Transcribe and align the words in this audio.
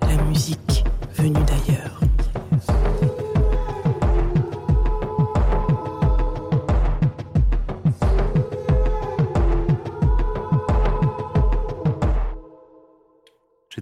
La 0.00 0.22
musique 0.24 0.84
venue 1.14 1.34
d'ailleurs. 1.44 2.00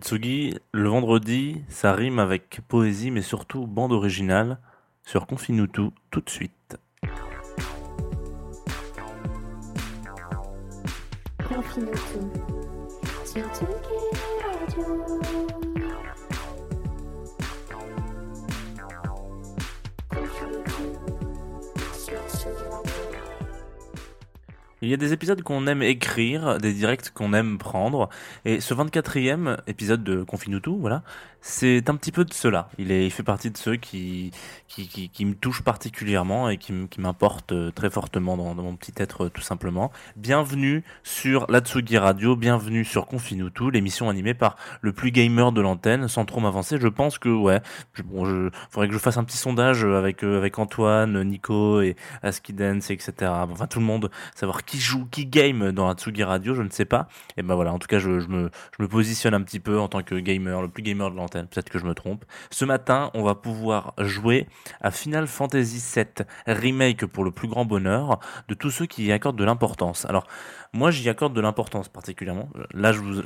Tsugi, 0.00 0.58
le 0.72 0.88
vendredi, 0.88 1.62
ça 1.68 1.92
rime 1.92 2.18
avec 2.18 2.60
poésie, 2.68 3.10
mais 3.10 3.22
surtout 3.22 3.66
bande 3.66 3.92
originale 3.92 4.58
sur 5.04 5.26
Confinutu 5.26 5.90
tout 6.10 6.20
de 6.20 6.30
suite. 6.30 6.76
Il 24.82 24.88
y 24.88 24.94
a 24.94 24.96
des 24.96 25.12
épisodes 25.12 25.42
qu'on 25.42 25.66
aime 25.68 25.82
écrire, 25.82 26.58
des 26.58 26.72
directs 26.72 27.10
qu'on 27.10 27.32
aime 27.34 27.58
prendre, 27.58 28.08
et 28.44 28.60
ce 28.60 28.74
24e 28.74 29.58
épisode 29.68 30.02
de 30.02 30.24
Confinutu, 30.24 30.70
voilà, 30.76 31.04
c'est 31.42 31.88
un 31.88 31.96
petit 31.96 32.12
peu 32.12 32.24
de 32.24 32.34
cela. 32.34 32.68
Il, 32.78 32.92
est, 32.92 33.06
il 33.06 33.10
fait 33.10 33.22
partie 33.22 33.50
de 33.50 33.56
ceux 33.56 33.76
qui, 33.76 34.30
qui, 34.68 35.08
qui, 35.08 35.24
me 35.24 35.34
touchent 35.34 35.62
particulièrement 35.62 36.50
et 36.50 36.58
qui, 36.58 36.72
m'importent 36.98 37.52
euh, 37.52 37.70
très 37.70 37.88
fortement 37.88 38.36
dans, 38.36 38.54
mon 38.54 38.76
petit 38.76 38.92
être, 38.96 39.24
euh, 39.24 39.30
tout 39.30 39.40
simplement. 39.40 39.90
Bienvenue 40.16 40.84
sur 41.02 41.46
l'Atsugi 41.48 41.96
Radio, 41.96 42.36
bienvenue 42.36 42.84
sur 42.84 43.06
Confinutu, 43.06 43.70
l'émission 43.70 44.10
animée 44.10 44.34
par 44.34 44.56
le 44.82 44.92
plus 44.92 45.12
gamer 45.12 45.52
de 45.52 45.62
l'antenne, 45.62 46.08
sans 46.08 46.26
trop 46.26 46.40
m'avancer. 46.40 46.78
Je 46.78 46.88
pense 46.88 47.18
que, 47.18 47.30
ouais, 47.30 47.60
je, 47.94 48.02
bon, 48.02 48.50
faudrait 48.70 48.88
que 48.88 48.94
je 48.94 48.98
fasse 48.98 49.16
un 49.16 49.24
petit 49.24 49.38
sondage 49.38 49.84
avec, 49.84 50.22
euh, 50.22 50.36
avec 50.36 50.58
Antoine, 50.58 51.22
Nico 51.22 51.80
et 51.80 51.96
Askidance, 52.22 52.90
etc. 52.90 53.12
Enfin, 53.50 53.66
tout 53.66 53.80
le 53.80 53.86
monde, 53.86 54.10
savoir 54.34 54.64
qui 54.64 54.78
joue, 54.78 55.06
qui 55.10 55.24
game 55.24 55.72
dans 55.72 55.88
l'Atsugi 55.88 56.22
Radio, 56.22 56.54
je 56.54 56.62
ne 56.62 56.70
sais 56.70 56.84
pas. 56.84 57.08
Et 57.38 57.42
ben 57.42 57.54
voilà, 57.54 57.72
en 57.72 57.78
tout 57.78 57.88
cas, 57.88 57.98
je, 57.98 58.20
je, 58.20 58.28
me, 58.28 58.50
je 58.76 58.82
me 58.82 58.88
positionne 58.88 59.32
un 59.32 59.42
petit 59.42 59.60
peu 59.60 59.80
en 59.80 59.88
tant 59.88 60.02
que 60.02 60.16
gamer, 60.16 60.60
le 60.60 60.68
plus 60.68 60.82
gamer 60.82 61.10
de 61.10 61.16
l'antenne. 61.16 61.29
Peut-être 61.32 61.70
que 61.70 61.78
je 61.78 61.84
me 61.84 61.94
trompe. 61.94 62.24
Ce 62.50 62.64
matin, 62.64 63.10
on 63.14 63.22
va 63.22 63.34
pouvoir 63.34 63.94
jouer 63.98 64.48
à 64.80 64.90
Final 64.90 65.26
Fantasy 65.26 65.82
VII 65.94 66.26
Remake 66.46 67.06
pour 67.06 67.24
le 67.24 67.30
plus 67.30 67.48
grand 67.48 67.64
bonheur 67.64 68.20
de 68.48 68.54
tous 68.54 68.70
ceux 68.70 68.86
qui 68.86 69.04
y 69.04 69.12
accordent 69.12 69.38
de 69.38 69.44
l'importance. 69.44 70.04
Alors, 70.06 70.26
moi, 70.72 70.90
j'y 70.92 71.08
accorde 71.08 71.34
de 71.34 71.40
l'importance 71.40 71.88
particulièrement. 71.88 72.48
Là, 72.72 72.92
je 72.92 73.00
vous- 73.00 73.22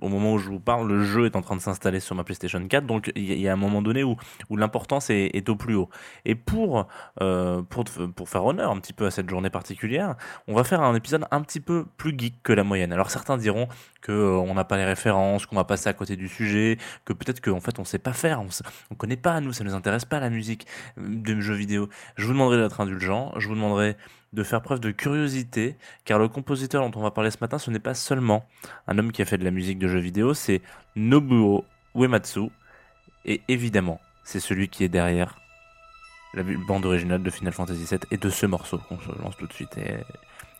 au 0.00 0.08
moment 0.08 0.32
où 0.32 0.38
je 0.38 0.48
vous 0.48 0.58
parle, 0.58 0.88
le 0.88 1.04
jeu 1.04 1.26
est 1.26 1.36
en 1.36 1.42
train 1.42 1.54
de 1.54 1.60
s'installer 1.60 2.00
sur 2.00 2.16
ma 2.16 2.24
PlayStation 2.24 2.66
4, 2.66 2.86
donc 2.86 3.12
il 3.14 3.38
y, 3.38 3.48
a- 3.48 3.52
un 3.52 3.56
moment 3.56 3.82
donné 3.82 4.02
où, 4.02 4.16
l'importance 4.50 5.10
est, 5.10 5.48
au 5.48 5.56
plus 5.56 5.76
haut. 5.76 5.88
Et 6.24 6.34
pour, 6.34 6.88
euh, 7.22 7.62
pour, 7.62 8.28
faire 8.28 8.44
honneur 8.44 8.70
un 8.70 8.78
petit 8.80 8.92
peu 8.92 9.06
à 9.06 9.10
cette 9.10 9.30
journée 9.30 9.50
particulière, 9.50 10.16
on 10.48 10.54
va 10.54 10.64
faire 10.64 10.82
un 10.82 10.94
épisode 10.94 11.24
un 11.30 11.40
petit 11.40 11.60
peu 11.60 11.86
plus 11.96 12.14
geek 12.18 12.42
que 12.42 12.52
la 12.52 12.64
moyenne. 12.64 12.92
Alors 12.92 13.10
certains 13.10 13.36
diront 13.38 13.68
que 14.02 14.12
euh, 14.12 14.54
n'a 14.58 14.64
pas 14.64 14.76
les 14.76 14.84
références, 14.84 15.46
qu'on 15.46 15.56
va 15.56 15.64
passer 15.64 15.88
à 15.88 15.92
côté 15.92 16.16
du 16.16 16.28
sujet, 16.28 16.78
que 17.04 17.12
peut-être 17.12 17.40
qu'en 17.50 17.60
fait 17.60 17.78
on 17.78 17.84
sait 17.84 17.98
pas 17.98 18.12
faire, 18.12 18.40
on, 18.40 18.48
on 18.90 18.94
connaît 18.94 19.16
pas 19.16 19.40
nous, 19.40 19.52
ça 19.52 19.64
nous 19.64 19.74
intéresse 19.74 20.04
pas 20.04 20.20
la 20.20 20.30
musique 20.30 20.66
euh, 20.98 21.02
de 21.06 21.40
jeux 21.40 21.54
vidéo. 21.54 21.88
Je 22.16 22.26
vous 22.26 22.32
demanderai 22.32 22.58
d'être 22.58 22.80
indulgent, 22.80 23.32
je 23.38 23.48
vous 23.48 23.54
demanderai 23.54 23.96
de 24.32 24.42
faire 24.42 24.60
preuve 24.60 24.80
de 24.80 24.90
curiosité, 24.90 25.76
car 26.04 26.18
le 26.18 26.28
compositeur 26.28 26.88
dont 26.88 26.98
on 26.98 27.02
va 27.02 27.10
parler 27.10 27.30
ce 27.30 27.38
matin, 27.40 27.58
ce 27.58 27.70
n'est 27.70 27.78
pas 27.78 27.94
seulement 27.94 28.46
un 28.86 28.98
homme 28.98 29.12
qui 29.12 29.22
a 29.22 29.24
fait 29.24 29.38
de 29.38 29.44
la 29.44 29.50
musique 29.50 29.78
de 29.78 29.88
jeux 29.88 29.98
vidéo, 29.98 30.34
c'est 30.34 30.60
Nobuo 30.96 31.64
Uematsu, 31.94 32.50
et 33.24 33.40
évidemment, 33.48 34.00
c'est 34.24 34.40
celui 34.40 34.68
qui 34.68 34.84
est 34.84 34.88
derrière 34.88 35.38
la 36.34 36.42
bande 36.42 36.84
originale 36.84 37.22
de 37.22 37.30
Final 37.30 37.52
Fantasy 37.52 37.84
VII 37.84 38.00
et 38.10 38.18
de 38.18 38.30
ce 38.30 38.46
morceau 38.46 38.78
qu'on 38.78 38.98
se 38.98 39.10
lance 39.22 39.36
tout 39.36 39.46
de 39.46 39.52
suite. 39.52 39.76
Et 39.78 39.94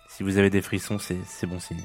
si 0.08 0.22
vous 0.22 0.38
avez 0.38 0.50
des 0.50 0.62
frissons, 0.62 0.98
c'est 0.98 1.46
bon 1.46 1.60
signe. 1.60 1.84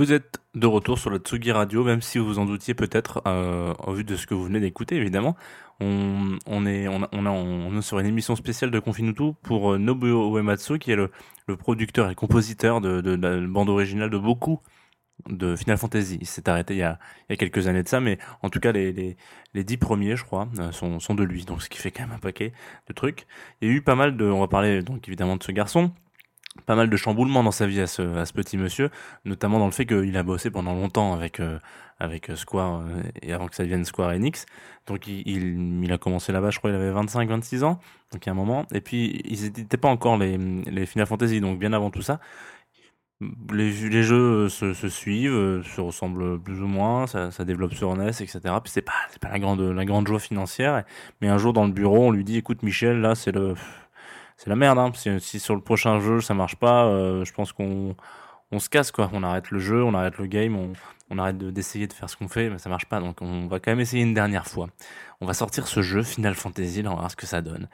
Vous 0.00 0.14
êtes 0.14 0.40
de 0.54 0.66
retour 0.66 0.98
sur 0.98 1.10
la 1.10 1.18
Tsugi 1.18 1.52
Radio, 1.52 1.84
même 1.84 2.00
si 2.00 2.16
vous 2.16 2.24
vous 2.24 2.38
en 2.38 2.46
doutiez 2.46 2.72
peut-être, 2.72 3.20
euh, 3.26 3.74
au 3.86 3.92
vu 3.92 4.02
de 4.02 4.16
ce 4.16 4.26
que 4.26 4.32
vous 4.32 4.44
venez 4.44 4.58
d'écouter, 4.58 4.96
évidemment. 4.96 5.36
On, 5.78 6.38
est, 6.64 6.88
on, 6.88 7.76
est 7.78 7.82
sur 7.82 7.98
une 7.98 8.06
émission 8.06 8.34
spéciale 8.34 8.70
de 8.70 8.78
Confinutu 8.78 9.34
pour 9.42 9.74
euh, 9.74 9.78
Nobuo 9.78 10.38
Uematsu, 10.38 10.78
qui 10.78 10.90
est 10.90 10.96
le, 10.96 11.10
producteur 11.58 12.10
et 12.10 12.14
compositeur 12.14 12.80
de, 12.80 13.10
la 13.14 13.46
bande 13.46 13.68
originale 13.68 14.08
de 14.08 14.16
beaucoup 14.16 14.62
de 15.28 15.54
Final 15.54 15.76
Fantasy. 15.76 16.16
Il 16.18 16.26
s'est 16.26 16.48
arrêté 16.48 16.72
il 16.72 16.78
y, 16.78 16.82
a, 16.82 16.98
quelques 17.36 17.68
années 17.68 17.82
de 17.82 17.88
ça, 17.88 18.00
mais 18.00 18.16
en 18.40 18.48
tout 18.48 18.58
cas, 18.58 18.72
les 18.72 19.16
dix 19.54 19.76
premiers, 19.76 20.16
je 20.16 20.24
crois, 20.24 20.48
euh, 20.60 20.72
sont, 20.72 20.98
sont 20.98 21.14
de 21.14 21.24
lui, 21.24 21.44
donc 21.44 21.60
ce 21.60 21.68
qui 21.68 21.76
fait 21.76 21.90
quand 21.90 22.04
même 22.04 22.16
un 22.16 22.18
paquet 22.18 22.54
de 22.86 22.94
trucs. 22.94 23.26
Il 23.60 23.68
y 23.68 23.70
a 23.70 23.74
eu 23.74 23.82
pas 23.82 23.96
mal 23.96 24.16
de... 24.16 24.24
On 24.24 24.40
va 24.40 24.48
parler 24.48 24.80
donc 24.80 25.06
évidemment 25.08 25.36
de 25.36 25.42
ce 25.42 25.52
garçon, 25.52 25.92
pas 26.66 26.74
mal 26.74 26.90
de 26.90 26.96
chamboulements 26.96 27.42
dans 27.42 27.52
sa 27.52 27.66
vie 27.66 27.80
à 27.80 27.86
ce, 27.86 28.32
petit 28.32 28.58
monsieur, 28.58 28.90
notamment 29.24 29.58
dans 29.58 29.66
le 29.66 29.72
fait 29.72 29.86
qu'il 29.86 30.16
a 30.16 30.22
bossé 30.22 30.50
pendant 30.50 30.74
longtemps 30.74 31.12
avec 31.12 31.40
euh, 31.40 31.58
avec 32.00 32.30
Square 32.34 32.80
euh, 32.80 33.02
et 33.22 33.32
avant 33.32 33.46
que 33.46 33.54
ça 33.54 33.62
devienne 33.62 33.84
Square 33.84 34.10
Enix. 34.10 34.46
Donc 34.86 35.06
il, 35.06 35.84
il, 35.84 35.92
a 35.92 35.98
commencé 35.98 36.32
là-bas, 36.32 36.50
je 36.50 36.58
crois, 36.58 36.70
il 36.70 36.76
avait 36.76 36.90
25-26 36.90 37.62
ans, 37.62 37.78
donc 38.12 38.24
il 38.24 38.28
y 38.28 38.30
a 38.30 38.32
un 38.32 38.36
moment. 38.36 38.66
Et 38.72 38.80
puis 38.80 39.22
ils 39.24 39.44
n'étaient 39.44 39.76
pas 39.76 39.88
encore 39.88 40.16
les, 40.16 40.86
Final 40.86 41.06
Fantasy, 41.06 41.40
donc 41.40 41.58
bien 41.58 41.72
avant 41.72 41.90
tout 41.90 42.02
ça. 42.02 42.18
Les, 43.52 43.70
jeux 44.02 44.48
se, 44.48 44.72
suivent, 44.88 45.34
euh, 45.34 45.62
se 45.62 45.80
ressemblent 45.82 46.40
plus 46.40 46.62
ou 46.62 46.66
moins, 46.66 47.06
ça, 47.06 47.44
développe 47.44 47.74
sur 47.74 47.94
NES, 47.94 48.08
etc. 48.08 48.40
Puis 48.40 48.72
c'est 48.72 48.80
pas, 48.82 48.92
pas 49.20 49.28
la 49.28 49.84
grande 49.84 50.06
joie 50.06 50.18
financière. 50.18 50.84
Mais 51.20 51.28
un 51.28 51.36
jour 51.36 51.52
dans 51.52 51.66
le 51.66 51.72
bureau, 51.72 52.06
on 52.06 52.10
lui 52.10 52.24
dit, 52.24 52.38
écoute 52.38 52.62
Michel, 52.62 53.02
là 53.02 53.14
c'est 53.14 53.32
le, 53.32 53.54
c'est 54.40 54.48
la 54.48 54.56
merde. 54.56 54.78
Hein. 54.78 54.90
Si, 54.94 55.38
sur 55.38 55.54
le 55.54 55.60
prochain 55.60 56.00
jeu 56.00 56.22
ça 56.22 56.32
marche 56.32 56.56
pas, 56.56 56.86
euh, 56.86 57.24
je 57.26 57.32
pense 57.32 57.52
qu'on 57.52 57.94
on 58.50 58.58
se 58.58 58.70
casse 58.70 58.90
quoi. 58.90 59.10
On 59.12 59.22
arrête 59.22 59.50
le 59.50 59.58
jeu, 59.58 59.84
on 59.84 59.92
arrête 59.92 60.16
le 60.16 60.26
game, 60.26 60.56
on, 60.56 60.72
on 61.10 61.18
arrête 61.18 61.36
d'essayer 61.36 61.86
de, 61.86 61.92
faire 61.92 62.08
ce 62.08 62.16
qu'on 62.16 62.28
fait, 62.28 62.48
mais 62.48 62.58
ça 62.58 62.70
marche 62.70 62.86
pas. 62.86 63.00
Donc 63.00 63.20
on 63.20 63.48
va 63.48 63.60
quand 63.60 63.70
même 63.70 63.80
essayer 63.80 64.02
une 64.02 64.14
dernière 64.14 64.46
fois. 64.46 64.68
On 65.20 65.26
va 65.26 65.34
sortir 65.34 65.66
ce 65.66 65.82
jeu 65.82 66.02
Final 66.02 66.34
Fantasy, 66.34 66.80
on 66.86 66.90
va 66.90 66.96
voir 66.96 67.10
ce 67.10 67.16
que 67.16 67.26
ça 67.26 67.42
donne. 67.42 67.68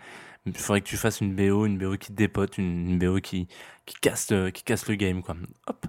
Il 0.45 0.57
faudrait 0.57 0.81
que 0.81 0.89
tu 0.89 0.97
fasses 0.97 1.21
une 1.21 1.35
BO, 1.35 1.67
une 1.67 1.79
BO 1.79 1.97
qui 1.97 2.09
te 2.09 2.13
dépote, 2.13 2.59
une, 2.59 2.91
une 2.91 2.99
BO 2.99 3.21
qui, 3.21 3.47
qui 3.85 3.97
casse, 4.01 4.31
le, 4.33 4.51
qui 4.51 4.65
casse 4.65 4.89
le 4.89 4.97
game 4.97 5.23
quoi. 5.23 5.37
Hop. 5.69 5.87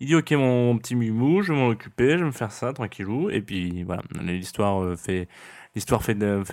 Il 0.00 0.08
dit 0.08 0.14
ok 0.14 0.32
mon 0.32 0.78
petit 0.78 0.94
mimou, 0.94 1.42
je 1.42 1.52
vais 1.52 1.58
m'en 1.58 1.68
occuper, 1.68 2.12
je 2.12 2.18
vais 2.18 2.24
me 2.24 2.32
faire 2.32 2.52
ça 2.52 2.72
tranquillou. 2.72 3.30
Et 3.30 3.40
puis 3.40 3.82
voilà, 3.82 4.02
l'histoire 4.22 4.80
euh, 4.82 4.96
fait 4.96 5.28
l'histoire 5.74 6.02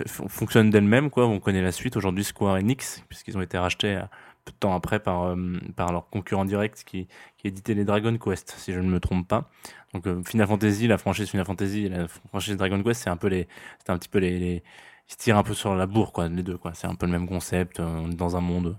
fonctionne 0.06 0.70
d'elle-même 0.70 1.10
quoi. 1.10 1.26
On 1.26 1.40
connaît 1.40 1.62
la 1.62 1.72
suite 1.72 1.96
aujourd'hui 1.96 2.24
Square 2.24 2.56
Enix 2.56 3.02
puisqu'ils 3.08 3.36
ont 3.36 3.42
été 3.42 3.58
rachetés 3.58 3.96
euh, 3.96 4.02
peu 4.44 4.52
de 4.52 4.56
temps 4.56 4.74
après 4.74 5.00
par 5.00 5.24
euh, 5.24 5.36
par 5.76 5.92
leur 5.92 6.08
concurrent 6.10 6.44
direct 6.44 6.82
qui 6.84 7.08
qui 7.38 7.48
éditait 7.48 7.74
les 7.74 7.84
Dragon 7.84 8.16
Quest 8.18 8.54
si 8.58 8.72
je 8.72 8.80
ne 8.80 8.88
me 8.88 9.00
trompe 9.00 9.28
pas. 9.28 9.48
Donc 9.94 10.06
euh, 10.06 10.22
Final 10.24 10.46
Fantasy, 10.46 10.86
la 10.86 10.98
franchise 10.98 11.28
Final 11.30 11.46
Fantasy, 11.46 11.86
et 11.86 11.88
la 11.88 12.08
franchise 12.08 12.56
Dragon 12.56 12.82
Quest, 12.82 13.02
c'est 13.02 13.10
un 13.10 13.16
peu 13.16 13.28
les 13.28 13.48
c'est 13.84 13.92
un 13.92 13.98
petit 13.98 14.08
peu 14.08 14.18
les 14.18 14.62
ils 15.08 15.12
se 15.12 15.16
tirent 15.18 15.36
un 15.36 15.42
peu 15.42 15.54
sur 15.54 15.74
la 15.74 15.86
bourre 15.86 16.12
quoi 16.12 16.28
les 16.28 16.42
deux 16.42 16.58
quoi. 16.58 16.72
C'est 16.74 16.86
un 16.86 16.94
peu 16.94 17.06
le 17.06 17.12
même 17.12 17.28
concept. 17.28 17.80
on 17.80 18.10
est 18.10 18.14
dans 18.14 18.36
un 18.36 18.40
monde 18.40 18.76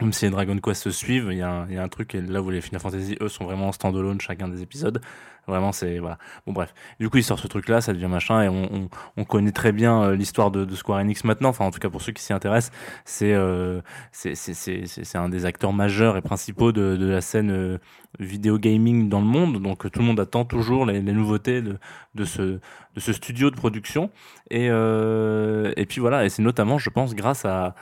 même 0.00 0.12
si 0.12 0.24
les 0.24 0.30
Dragon 0.30 0.56
Quest 0.58 0.82
se 0.82 0.90
suivent, 0.90 1.28
il 1.30 1.38
y, 1.38 1.42
a 1.42 1.66
un, 1.82 1.88
truc 1.88 2.14
là 2.14 2.42
où 2.42 2.50
les 2.50 2.60
Final 2.60 2.80
Fantasy 2.80 3.16
eux 3.20 3.28
sont 3.28 3.44
vraiment 3.44 3.72
stand-alone 3.72 4.20
chacun 4.20 4.48
des 4.48 4.62
épisodes. 4.62 5.00
Vraiment 5.46 5.72
c'est 5.72 5.98
voilà. 5.98 6.18
Bon 6.46 6.52
bref. 6.52 6.74
Du 7.00 7.08
coup 7.10 7.16
il 7.16 7.24
sort 7.24 7.38
ce 7.38 7.48
truc 7.48 7.68
là, 7.68 7.80
ça 7.80 7.92
devient 7.92 8.06
machin 8.06 8.42
et 8.42 8.48
on, 8.48 8.72
on, 8.72 8.88
on 9.16 9.24
connaît 9.24 9.52
très 9.52 9.72
bien 9.72 10.02
euh, 10.02 10.16
l'histoire 10.16 10.50
de, 10.50 10.74
Square 10.74 11.00
Enix 11.00 11.24
maintenant. 11.24 11.48
Enfin 11.48 11.64
en 11.64 11.70
tout 11.70 11.80
cas 11.80 11.90
pour 11.90 12.02
ceux 12.02 12.12
qui 12.12 12.22
s'y 12.22 12.32
intéressent, 12.32 12.72
c'est 13.04 13.34
euh, 13.34 13.80
c'est 14.12 15.16
un 15.16 15.28
des 15.28 15.46
acteurs 15.46 15.72
majeurs 15.72 16.16
et 16.16 16.22
principaux 16.22 16.72
de, 16.72 16.96
la 17.04 17.20
scène 17.20 17.50
euh, 17.50 17.78
vidéo 18.18 18.58
gaming 18.58 19.08
dans 19.08 19.20
le 19.20 19.26
monde. 19.26 19.60
Donc 19.60 19.90
tout 19.90 20.00
le 20.00 20.06
monde 20.06 20.20
attend 20.20 20.44
toujours 20.44 20.86
les, 20.86 21.00
nouveautés 21.00 21.62
de, 21.62 21.78
de 22.14 22.24
ce 22.24 22.60
de 22.94 23.00
ce 23.00 23.12
studio 23.12 23.50
de 23.50 23.56
production 23.56 24.10
et 24.50 24.68
euh, 24.70 25.72
et 25.76 25.86
puis 25.86 26.00
voilà 26.00 26.24
et 26.24 26.28
c'est 26.28 26.42
notamment 26.42 26.78
je 26.78 26.90
pense 26.90 27.14
grâce 27.14 27.44
à 27.44 27.74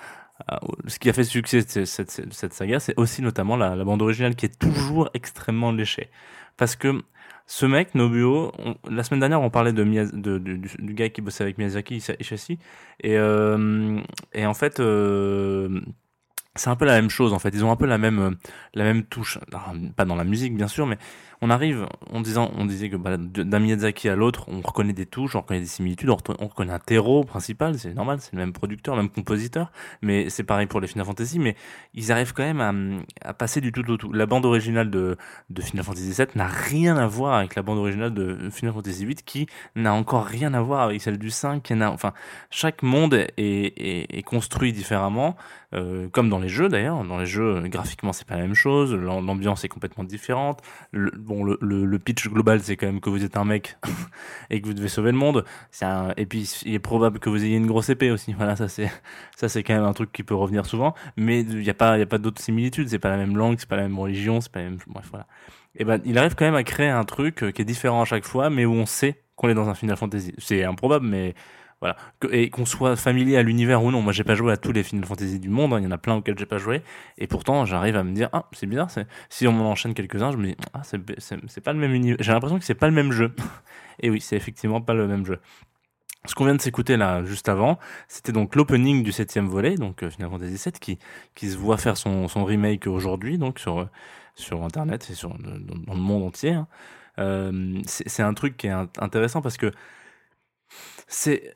ce 0.86 0.98
qui 0.98 1.10
a 1.10 1.12
fait 1.12 1.24
succès 1.24 1.62
cette, 1.62 2.52
saga, 2.52 2.80
c'est 2.80 2.98
aussi 2.98 3.22
notamment 3.22 3.56
la, 3.56 3.84
bande 3.84 4.02
originale 4.02 4.36
qui 4.36 4.46
est 4.46 4.58
toujours 4.58 5.10
extrêmement 5.14 5.72
léchée. 5.72 6.10
Parce 6.56 6.76
que 6.76 7.02
ce 7.46 7.66
mec, 7.66 7.94
Nobuo, 7.94 8.52
on, 8.58 8.76
la 8.90 9.02
semaine 9.04 9.20
dernière, 9.20 9.40
on 9.40 9.50
parlait 9.50 9.72
de, 9.72 9.82
du, 9.82 10.60
du, 10.78 10.94
gars 10.94 11.08
qui 11.08 11.22
bossait 11.22 11.42
avec 11.42 11.58
Miyazaki 11.58 12.02
Ishishi, 12.20 12.58
et, 13.00 13.16
euh, 13.16 14.00
et 14.32 14.46
en 14.46 14.54
fait, 14.54 14.80
euh, 14.80 15.80
c'est 16.54 16.68
un 16.70 16.76
peu 16.76 16.84
la 16.84 16.94
même 16.94 17.10
chose 17.10 17.32
en 17.32 17.38
fait. 17.38 17.50
Ils 17.50 17.64
ont 17.64 17.70
un 17.70 17.76
peu 17.76 17.86
la 17.86 17.98
même 17.98 18.36
la 18.74 18.84
même 18.84 19.04
touche, 19.04 19.38
pas 19.96 20.04
dans 20.04 20.16
la 20.16 20.24
musique 20.24 20.56
bien 20.56 20.68
sûr, 20.68 20.86
mais 20.86 20.98
on 21.40 21.50
arrive 21.50 21.86
en 22.12 22.20
disant, 22.20 22.50
on 22.56 22.64
disait 22.64 22.90
que 22.90 22.96
bah, 22.96 23.16
d'un 23.16 23.58
Miyazaki 23.58 24.08
à 24.08 24.16
l'autre, 24.16 24.44
on 24.48 24.60
reconnaît 24.60 24.92
des 24.92 25.06
touches, 25.06 25.36
on 25.36 25.40
reconnaît 25.40 25.60
des 25.60 25.66
similitudes, 25.66 26.10
on, 26.10 26.14
reconnaît 26.46 26.72
un 26.72 26.78
terreau 26.78 27.22
principal, 27.22 27.78
c'est 27.78 27.94
normal, 27.94 28.18
c'est 28.20 28.32
le 28.32 28.38
même 28.38 28.52
producteur, 28.52 28.96
le 28.96 29.02
même 29.02 29.10
compositeur, 29.10 29.70
mais 30.02 30.30
c'est 30.30 30.42
pareil 30.42 30.66
pour 30.66 30.80
les 30.80 30.88
Final 30.88 31.06
Fantasy, 31.06 31.38
mais 31.38 31.54
ils 31.94 32.10
arrivent 32.10 32.32
quand 32.32 32.42
même 32.42 33.04
à, 33.22 33.34
passer 33.34 33.60
du 33.60 33.72
tout 33.72 33.88
au 33.90 33.96
tout. 33.96 34.12
La 34.12 34.26
bande 34.26 34.44
originale 34.44 34.90
de, 34.90 35.16
de 35.50 35.62
Final 35.62 35.84
Fantasy 35.84 36.12
VII 36.12 36.26
n'a 36.34 36.48
rien 36.48 36.96
à 36.96 37.06
voir 37.06 37.34
avec 37.34 37.54
la 37.54 37.62
bande 37.62 37.78
originale 37.78 38.12
de 38.12 38.50
Final 38.50 38.74
Fantasy 38.74 39.06
VIII, 39.06 39.16
qui 39.24 39.46
n'a 39.76 39.92
encore 39.92 40.24
rien 40.24 40.54
à 40.54 40.60
voir 40.60 40.82
avec 40.82 41.00
celle 41.00 41.18
du 41.18 41.30
5, 41.30 41.62
qui 41.62 41.74
n'a, 41.74 41.92
enfin, 41.92 42.12
chaque 42.50 42.82
monde 42.82 43.14
est, 43.14 43.32
est, 43.36 44.22
construit 44.22 44.72
différemment, 44.72 45.36
euh, 45.74 46.08
comme 46.08 46.28
dans 46.28 46.38
les 46.38 46.48
jeux 46.48 46.68
d'ailleurs. 46.68 47.04
Dans 47.04 47.18
les 47.18 47.26
jeux, 47.26 47.60
graphiquement, 47.68 48.12
c'est 48.12 48.26
pas 48.26 48.36
la 48.36 48.42
même 48.42 48.54
chose, 48.54 48.94
l'ambiance 48.94 49.64
est 49.64 49.68
complètement 49.68 50.04
différente. 50.04 50.62
Bon, 51.28 51.44
le, 51.44 51.98
pitch 51.98 52.28
global, 52.28 52.60
c'est 52.62 52.76
quand 52.76 52.86
même 52.86 53.00
que 53.00 53.10
vous 53.10 53.24
êtes 53.24 53.36
un 53.36 53.44
mec 53.44 53.76
et 54.50 54.60
que 54.60 54.66
vous 54.66 54.74
devez 54.74 54.88
sauver 54.88 55.12
le 55.12 55.18
monde. 55.18 55.44
Et 56.16 56.26
puis, 56.26 56.50
il 56.64 56.74
est 56.74 56.78
probable 56.78 57.20
que 57.20 57.28
vous 57.28 57.44
ayez 57.44 57.56
une 57.56 57.66
grosse 57.66 57.90
épée 57.90 58.10
aussi. 58.10 58.32
Voilà, 58.38 58.54
ça 58.56 58.68
c'est 58.68 59.62
quand 59.62 59.74
même 59.74 59.84
un 59.84 59.92
truc 59.92 60.12
qui 60.12 60.22
peut 60.22 60.34
revenir 60.34 60.64
souvent. 60.64 60.94
Mais 61.16 61.40
il 61.40 61.58
n'y 61.58 61.70
a 61.70 61.74
pas 61.74 62.04
pas 62.06 62.18
d'autres 62.18 62.40
similitudes. 62.40 62.88
C'est 62.88 62.98
pas 62.98 63.10
la 63.10 63.16
même 63.16 63.36
langue, 63.36 63.56
c'est 63.58 63.68
pas 63.68 63.76
la 63.76 63.82
même 63.82 63.98
religion, 63.98 64.40
c'est 64.40 64.52
pas 64.52 64.60
même. 64.60 64.78
Bref, 64.86 65.06
voilà. 65.10 65.26
Et 65.76 65.84
ben, 65.84 66.00
il 66.04 66.16
arrive 66.18 66.34
quand 66.34 66.44
même 66.44 66.54
à 66.54 66.64
créer 66.64 66.88
un 66.88 67.04
truc 67.04 67.52
qui 67.52 67.62
est 67.62 67.64
différent 67.64 68.02
à 68.02 68.04
chaque 68.04 68.24
fois, 68.24 68.48
mais 68.48 68.64
où 68.64 68.72
on 68.72 68.86
sait 68.86 69.22
qu'on 69.36 69.48
est 69.48 69.54
dans 69.54 69.68
un 69.68 69.74
Final 69.74 69.96
Fantasy. 69.96 70.34
C'est 70.38 70.64
improbable, 70.64 71.06
mais 71.06 71.34
voilà. 71.80 71.96
Et 72.30 72.50
qu'on 72.50 72.66
soit 72.66 72.96
familier 72.96 73.36
à 73.36 73.42
l'univers 73.42 73.82
ou 73.84 73.90
non. 73.90 74.02
Moi, 74.02 74.12
j'ai 74.12 74.24
pas 74.24 74.34
joué 74.34 74.52
à 74.52 74.56
tous 74.56 74.72
les 74.72 74.82
Final 74.82 75.04
Fantasy 75.04 75.38
du 75.38 75.48
monde. 75.48 75.72
Hein. 75.72 75.80
Il 75.80 75.84
y 75.84 75.86
en 75.86 75.92
a 75.92 75.98
plein 75.98 76.16
auxquels 76.16 76.38
j'ai 76.38 76.46
pas 76.46 76.58
joué. 76.58 76.82
Et 77.18 77.26
pourtant, 77.26 77.64
j'arrive 77.64 77.96
à 77.96 78.02
me 78.02 78.12
dire, 78.12 78.28
ah, 78.32 78.46
c'est 78.52 78.66
bizarre. 78.66 78.88
Si 79.28 79.46
on 79.46 79.60
enchaîne 79.60 79.94
quelques-uns, 79.94 80.32
je 80.32 80.36
me 80.36 80.46
dis, 80.48 80.56
ah, 80.74 80.82
c'est 80.82 81.60
pas 81.60 81.72
le 81.72 81.78
même 81.78 81.94
univers. 81.94 82.16
J'ai 82.20 82.32
l'impression 82.32 82.58
que 82.58 82.64
c'est 82.64 82.74
pas 82.74 82.88
le 82.88 82.94
même 82.94 83.12
jeu. 83.12 83.32
et 84.00 84.10
oui, 84.10 84.20
c'est 84.20 84.36
effectivement 84.36 84.80
pas 84.80 84.94
le 84.94 85.06
même 85.06 85.24
jeu. 85.24 85.38
Ce 86.26 86.34
qu'on 86.34 86.44
vient 86.44 86.56
de 86.56 86.60
s'écouter 86.60 86.96
là 86.96 87.24
juste 87.24 87.48
avant, 87.48 87.78
c'était 88.08 88.32
donc 88.32 88.56
l'opening 88.56 89.02
du 89.04 89.12
septième 89.12 89.46
volet, 89.46 89.76
donc 89.76 90.02
euh, 90.02 90.10
Final 90.10 90.30
Fantasy 90.30 90.60
VII, 90.62 90.72
qui 90.72 90.98
qui 91.36 91.48
se 91.48 91.56
voit 91.56 91.78
faire 91.78 91.96
son, 91.96 92.26
son 92.26 92.44
remake 92.44 92.86
aujourd'hui, 92.88 93.38
donc 93.38 93.60
sur 93.60 93.88
sur 94.34 94.64
internet 94.64 95.08
et 95.10 95.14
sur 95.14 95.30
dans, 95.38 95.76
dans 95.86 95.94
le 95.94 96.00
monde 96.00 96.24
entier. 96.24 96.52
Hein. 96.52 96.66
Euh, 97.18 97.80
c'est 97.86 98.22
un 98.22 98.34
truc 98.34 98.56
qui 98.56 98.66
est 98.66 98.74
intéressant 98.98 99.42
parce 99.42 99.56
que 99.56 99.72
c'est 101.06 101.54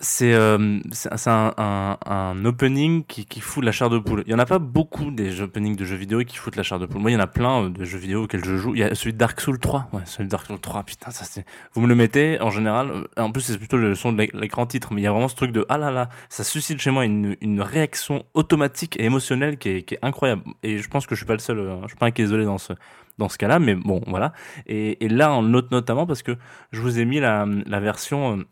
c'est 0.00 0.34
euh, 0.34 0.80
un, 1.26 1.54
un, 1.56 1.98
un, 2.04 2.44
opening 2.44 3.04
qui, 3.04 3.24
qui 3.24 3.40
fout 3.40 3.64
la 3.64 3.72
chair 3.72 3.88
de 3.88 3.98
poule. 3.98 4.22
Il 4.26 4.32
y 4.32 4.34
en 4.34 4.38
a 4.38 4.46
pas 4.46 4.58
beaucoup 4.58 5.10
des 5.10 5.40
openings 5.40 5.76
de 5.76 5.84
jeux 5.84 5.96
vidéo 5.96 6.20
qui 6.24 6.36
foutent 6.36 6.56
la 6.56 6.62
chair 6.62 6.78
de 6.78 6.86
poule. 6.86 7.00
Moi, 7.00 7.10
il 7.10 7.14
y 7.14 7.16
en 7.16 7.20
a 7.20 7.26
plein 7.26 7.64
euh, 7.64 7.68
de 7.70 7.84
jeux 7.84 7.98
vidéo 7.98 8.24
auxquels 8.24 8.44
je 8.44 8.56
joue. 8.56 8.74
Il 8.74 8.80
y 8.80 8.82
a 8.82 8.94
celui 8.94 9.12
de 9.12 9.18
Dark 9.18 9.40
Souls 9.40 9.58
3. 9.58 9.88
Ouais, 9.92 10.02
celui 10.04 10.24
de 10.24 10.30
Dark 10.30 10.46
Souls 10.46 10.60
3. 10.60 10.82
Putain, 10.84 11.10
ça 11.10 11.24
c'est. 11.24 11.44
Vous 11.72 11.80
me 11.80 11.86
le 11.86 11.94
mettez 11.94 12.40
en 12.40 12.50
général. 12.50 12.90
Euh, 12.90 13.22
en 13.22 13.32
plus, 13.32 13.42
c'est 13.42 13.58
plutôt 13.58 13.78
le 13.78 13.94
son 13.94 14.12
de 14.12 14.28
l'écran 14.34 14.66
titre, 14.66 14.92
mais 14.92 15.00
il 15.00 15.04
y 15.04 15.08
a 15.08 15.12
vraiment 15.12 15.28
ce 15.28 15.36
truc 15.36 15.52
de 15.52 15.64
ah 15.68 15.78
là 15.78 15.90
là. 15.90 16.08
Ça 16.28 16.44
suscite 16.44 16.78
chez 16.78 16.90
moi 16.90 17.04
une, 17.04 17.36
une 17.40 17.60
réaction 17.60 18.24
automatique 18.34 18.98
et 19.00 19.04
émotionnelle 19.04 19.56
qui 19.58 19.68
est, 19.70 19.82
qui 19.82 19.94
est 19.94 20.00
incroyable. 20.02 20.42
Et 20.62 20.78
je 20.78 20.88
pense 20.88 21.06
que 21.06 21.14
je 21.14 21.20
suis 21.20 21.26
pas 21.26 21.34
le 21.34 21.38
seul. 21.38 21.78
Je 21.82 21.88
suis 21.88 21.96
pas 21.96 22.06
un 22.06 22.10
qui 22.10 22.22
est 22.22 22.26
isolé 22.26 22.44
dans 22.44 22.58
ce 22.58 22.72
dans 23.18 23.30
ce 23.30 23.38
cas-là, 23.38 23.58
mais 23.58 23.74
bon, 23.74 24.02
voilà. 24.06 24.34
Et, 24.66 25.02
et 25.02 25.08
là, 25.08 25.32
on 25.32 25.40
note 25.40 25.70
notamment 25.70 26.06
parce 26.06 26.22
que 26.22 26.36
je 26.70 26.82
vous 26.82 26.98
ai 26.98 27.06
mis 27.06 27.18
la, 27.18 27.46
la 27.66 27.80
version 27.80 28.44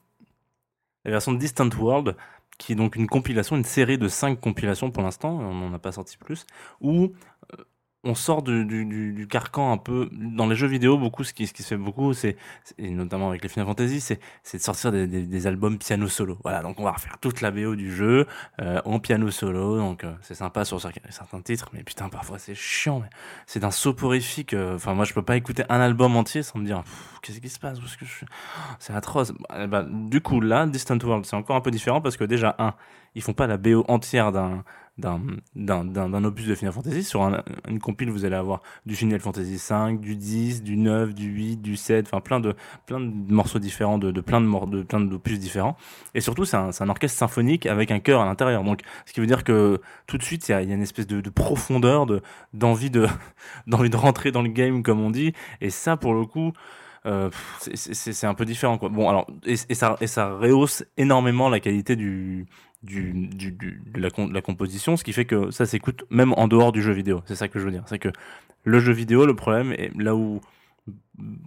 la 1.04 1.10
version 1.10 1.32
Distant 1.32 1.68
World, 1.78 2.16
qui 2.58 2.72
est 2.72 2.76
donc 2.76 2.96
une 2.96 3.06
compilation, 3.06 3.56
une 3.56 3.64
série 3.64 3.98
de 3.98 4.08
cinq 4.08 4.40
compilations 4.40 4.90
pour 4.90 5.02
l'instant, 5.02 5.30
on 5.30 5.54
n'en 5.54 5.74
a 5.74 5.78
pas 5.78 5.92
sorti 5.92 6.16
plus, 6.16 6.46
où 6.80 7.12
on 8.04 8.14
sort 8.14 8.42
du, 8.42 8.64
du, 8.64 9.26
carcan 9.28 9.72
un 9.72 9.78
peu 9.78 10.08
dans 10.12 10.46
les 10.46 10.56
jeux 10.56 10.66
vidéo 10.66 10.98
beaucoup 10.98 11.24
ce 11.24 11.32
qui, 11.32 11.46
ce 11.46 11.52
qui 11.52 11.62
se 11.62 11.68
fait 11.68 11.76
beaucoup 11.76 12.12
c'est 12.12 12.36
et 12.78 12.90
notamment 12.90 13.30
avec 13.30 13.42
les 13.42 13.48
Final 13.48 13.66
Fantasy 13.66 14.00
c'est 14.00 14.18
de 14.54 14.62
sortir 14.62 14.92
des, 14.92 15.06
des, 15.06 15.46
albums 15.46 15.78
piano 15.78 16.06
solo. 16.08 16.38
Voilà 16.42 16.62
donc 16.62 16.78
on 16.78 16.84
va 16.84 16.92
refaire 16.92 17.18
toute 17.20 17.40
la 17.40 17.50
BO 17.50 17.74
du 17.74 17.94
jeu 17.94 18.26
euh, 18.60 18.80
en 18.84 18.98
piano 18.98 19.30
solo 19.30 19.78
donc 19.78 20.04
euh, 20.04 20.12
c'est 20.22 20.34
sympa 20.34 20.64
sur 20.64 20.80
certains 20.80 21.40
titres 21.40 21.70
mais 21.72 21.82
putain 21.82 22.08
parfois 22.08 22.38
c'est 22.38 22.54
chiant 22.54 23.02
c'est 23.46 23.60
d'un 23.60 23.70
soporifique 23.70 24.54
euh, 24.54 24.76
enfin 24.76 24.94
moi 24.94 25.04
je 25.04 25.14
peux 25.14 25.22
pas 25.22 25.36
écouter 25.36 25.64
un 25.68 25.80
album 25.80 26.16
entier 26.16 26.42
sans 26.42 26.58
me 26.58 26.66
dire 26.66 26.82
qu'est-ce 27.22 27.40
qui 27.40 27.48
se 27.48 27.58
passe? 27.58 27.78
Suis 27.84 28.26
c'est 28.78 28.92
atroce. 28.92 29.32
Bah, 29.68 29.86
du 29.88 30.20
coup 30.20 30.40
là 30.40 30.66
Distant 30.66 30.98
World 31.02 31.24
c'est 31.24 31.36
encore 31.36 31.56
un 31.56 31.60
peu 31.60 31.70
différent 31.70 32.00
parce 32.00 32.16
que 32.16 32.24
déjà 32.24 32.54
un 32.58 32.74
ils 33.14 33.22
font 33.22 33.32
pas 33.32 33.46
la 33.46 33.56
BO 33.56 33.84
entière 33.88 34.32
d'un 34.32 34.64
d'un 34.96 36.24
opus 36.24 36.46
de 36.46 36.54
Final 36.54 36.72
Fantasy. 36.72 37.02
Sur 37.02 37.22
un, 37.22 37.42
une 37.68 37.80
compile, 37.80 38.10
vous 38.10 38.24
allez 38.24 38.36
avoir 38.36 38.62
du 38.86 38.94
Final 38.94 39.20
Fantasy 39.20 39.58
5, 39.58 40.00
du 40.00 40.16
10, 40.16 40.62
du 40.62 40.76
9, 40.76 41.14
du 41.14 41.26
8, 41.26 41.56
du 41.56 41.76
7, 41.76 42.06
enfin 42.06 42.20
plein 42.20 42.40
de 42.40 42.54
plein 42.86 43.00
de 43.00 43.32
morceaux 43.32 43.58
différents, 43.58 43.98
de, 43.98 44.10
de 44.10 44.20
plein 44.20 44.40
de 44.40 44.66
de 44.66 44.82
plein 44.82 45.00
d'opus 45.00 45.38
différents. 45.38 45.76
Et 46.14 46.20
surtout, 46.20 46.44
c'est 46.44 46.56
un, 46.56 46.70
un 46.78 46.88
orchestre 46.88 47.18
symphonique 47.18 47.66
avec 47.66 47.90
un 47.90 47.98
chœur 47.98 48.20
à 48.20 48.24
l'intérieur. 48.24 48.62
Donc, 48.62 48.82
ce 49.06 49.12
qui 49.12 49.20
veut 49.20 49.26
dire 49.26 49.44
que 49.44 49.80
tout 50.06 50.18
de 50.18 50.22
suite, 50.22 50.48
il 50.48 50.52
y 50.52 50.54
a, 50.54 50.62
une 50.62 50.82
espèce 50.82 51.06
de, 51.06 51.20
de 51.20 51.30
profondeur, 51.30 52.06
de 52.06 52.22
d'envie 52.52 52.90
de 52.90 53.06
d'envie 53.66 53.90
de 53.90 53.96
rentrer 53.96 54.30
dans 54.30 54.42
le 54.42 54.48
game, 54.48 54.82
comme 54.82 55.00
on 55.00 55.10
dit. 55.10 55.32
Et 55.60 55.70
ça, 55.70 55.96
pour 55.96 56.14
le 56.14 56.24
coup. 56.26 56.52
Euh, 57.06 57.28
c'est 57.74 58.26
un 58.26 58.32
peu 58.32 58.46
différent 58.46 58.78
quoi. 58.78 58.88
Bon 58.88 59.10
alors 59.10 59.26
et, 59.44 59.56
ça 59.56 59.98
et 60.00 60.06
ça 60.06 60.36
rehausse 60.36 60.86
énormément 60.96 61.50
la 61.50 61.60
qualité 61.60 61.96
du 61.96 62.46
du, 62.84 63.28
du, 63.28 63.50
de, 63.52 64.00
la, 64.00 64.10
de 64.10 64.32
la 64.32 64.42
composition, 64.42 64.96
ce 64.96 65.04
qui 65.04 65.12
fait 65.12 65.24
que 65.24 65.50
ça 65.50 65.66
s'écoute 65.66 66.04
même 66.10 66.32
en 66.34 66.48
dehors 66.48 66.72
du 66.72 66.82
jeu 66.82 66.92
vidéo. 66.92 67.22
C'est 67.26 67.36
ça 67.36 67.48
que 67.48 67.58
je 67.58 67.64
veux 67.64 67.70
dire. 67.70 67.84
C'est 67.86 67.98
que 67.98 68.10
le 68.64 68.78
jeu 68.78 68.92
vidéo, 68.92 69.26
le 69.26 69.34
problème 69.34 69.72
est 69.72 69.90
là 69.98 70.14
où 70.14 70.40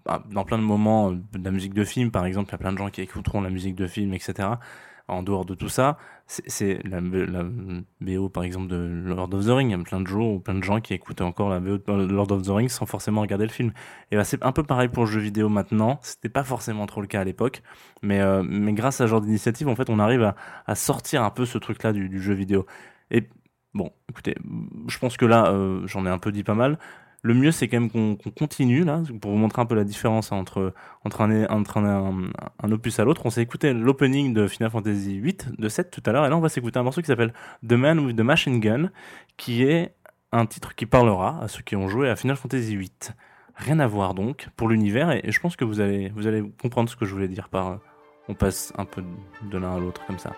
bah, 0.06 0.24
dans 0.32 0.44
plein 0.44 0.58
de 0.58 0.64
moments 0.64 1.12
de 1.12 1.44
la 1.44 1.52
musique 1.52 1.74
de 1.74 1.84
film, 1.84 2.12
par 2.12 2.26
exemple, 2.26 2.50
il 2.50 2.54
y 2.54 2.56
a 2.56 2.58
plein 2.58 2.74
de 2.74 2.78
gens 2.78 2.90
qui 2.90 3.02
écouteront 3.02 3.42
la 3.42 3.50
musique 3.50 3.76
de 3.76 3.88
film, 3.88 4.14
etc 4.14 4.50
en 5.08 5.24
dehors 5.24 5.46
de 5.46 5.54
tout 5.56 5.70
ça, 5.70 5.98
c'est 6.26 6.82
la, 6.84 7.00
la, 7.00 7.44
BO 8.02 8.30
par 8.30 8.44
exemple 8.44 8.68
de 8.68 8.76
Lord 8.76 9.34
of 9.34 9.46
the 9.46 9.50
Rings. 9.50 9.70
Il 9.70 9.72
y 9.72 9.74
a 9.74 9.84
plein 9.84 10.02
de 10.02 10.08
jours 10.08 10.34
ou 10.34 10.40
plein 10.40 10.56
de 10.56 10.64
gens 10.64 10.82
qui 10.82 10.94
écoutent 10.94 11.22
encore 11.22 11.50
la 11.50 11.60
BO 11.60 11.78
de 11.78 12.14
Lord 12.14 12.32
of 12.32 12.42
the 12.44 12.50
Rings 12.50 12.70
sans 12.70 12.86
forcément 12.86 13.22
regarder 13.22 13.46
le 13.46 13.52
film. 13.52 13.72
Et 14.12 14.18
bah, 14.18 14.26
c'est 14.26 14.44
un 14.44 14.52
peu 14.52 14.64
pareil 14.64 14.90
pour 14.90 15.06
le 15.06 15.10
jeu 15.10 15.22
vidéo 15.22 15.48
maintenant. 15.48 16.00
C'était 16.02 16.30
pas 16.30 16.44
forcément 16.44 16.86
trop 16.86 17.02
le 17.02 17.08
cas 17.08 17.22
à 17.22 17.24
l'époque, 17.24 17.62
mais 18.02 18.20
euh, 18.20 18.44
mais 18.46 18.74
grâce 18.74 19.00
à 19.00 19.06
ce 19.06 19.10
genre 19.10 19.22
d'initiative, 19.22 19.70
en 19.70 19.76
fait, 19.76 19.90
on 19.90 20.00
arrive 20.00 20.34
à, 20.66 20.76
sortir 20.76 21.24
un 21.24 21.30
peu 21.30 21.46
ce 21.46 21.58
truc-là 21.58 21.94
du, 21.94 22.10
du, 22.10 22.22
jeu 22.22 22.34
vidéo. 22.34 22.66
Et 23.10 23.30
bon, 23.74 23.92
écoutez, 24.10 24.36
je 24.88 24.98
pense 25.00 25.16
que 25.16 25.26
là, 25.26 25.48
euh, 25.52 25.88
j'en 25.88 26.06
ai 26.06 26.10
un 26.10 26.20
peu 26.20 26.32
dit 26.32 26.44
pas 26.44 26.56
mal. 26.56 26.78
Le 27.24 27.34
mieux, 27.34 27.52
c'est 27.52 27.68
quand 27.68 27.80
même 27.80 27.90
qu'on 27.90 28.16
qu 28.16 28.30
continue 28.32 28.84
là, 28.84 29.02
pour 29.22 29.32
vous 29.32 29.38
montrer 29.38 29.62
un 29.62 29.66
peu 29.66 29.76
la 29.76 29.84
différence 29.84 30.32
entre 30.32 30.74
entre 31.04 31.22
un 31.22 31.46
entre 31.48 31.78
un, 31.78 32.72
opus 32.72 33.00
à 33.00 33.06
l'autre. 33.06 33.26
On 33.26 33.30
s'est 33.30 33.42
écouté 33.42 33.74
l'opening 33.74 34.34
de 34.34 34.48
Final 34.48 34.70
Fantasy 34.70 35.16
8 35.16 35.60
de 35.60 35.70
7 35.70 35.92
tout 35.92 36.04
à 36.06 36.12
l'heure, 36.12 36.26
et 36.26 36.30
là 36.30 36.38
on 36.38 36.42
va 36.42 36.50
s'écouter 36.50 36.78
un 36.78 36.84
morceau 36.84 37.02
qui 37.02 37.08
s'appelle 37.08 37.34
The 37.68 37.74
Man 37.74 38.00
with 38.00 38.16
the 38.16 38.22
Machine 38.22 38.60
Gun, 38.60 38.92
qui 39.36 39.64
est 39.64 39.94
un 40.32 40.46
titre 40.46 40.76
qui 40.76 40.86
parlera 40.86 41.42
à 41.42 41.48
ceux 41.48 41.64
qui 41.64 41.76
ont 41.76 41.88
joué 41.88 42.10
à 42.10 42.16
Final 42.16 42.38
Fantasy 42.38 42.74
8. 42.74 43.14
Rien 43.56 43.80
à 43.80 43.88
voir 43.88 44.14
donc 44.14 44.50
pour 44.56 44.70
l'univers, 44.70 45.12
et, 45.12 45.24
je 45.32 45.40
pense 45.40 45.56
que 45.56 45.66
vous 45.66 45.80
allez 45.80 46.10
vous 46.16 46.28
allez 46.28 46.44
comprendre 46.62 46.90
ce 46.90 46.96
que 46.96 47.06
je 47.06 47.14
voulais 47.14 47.28
dire 47.28 47.50
par 47.50 47.80
on 48.30 48.36
passe 48.36 48.74
un 48.78 48.86
peu 48.86 49.04
de 49.42 49.58
l'un 49.58 49.76
à 49.76 49.80
l'autre 49.80 50.06
comme 50.06 50.20
ça. 50.20 50.34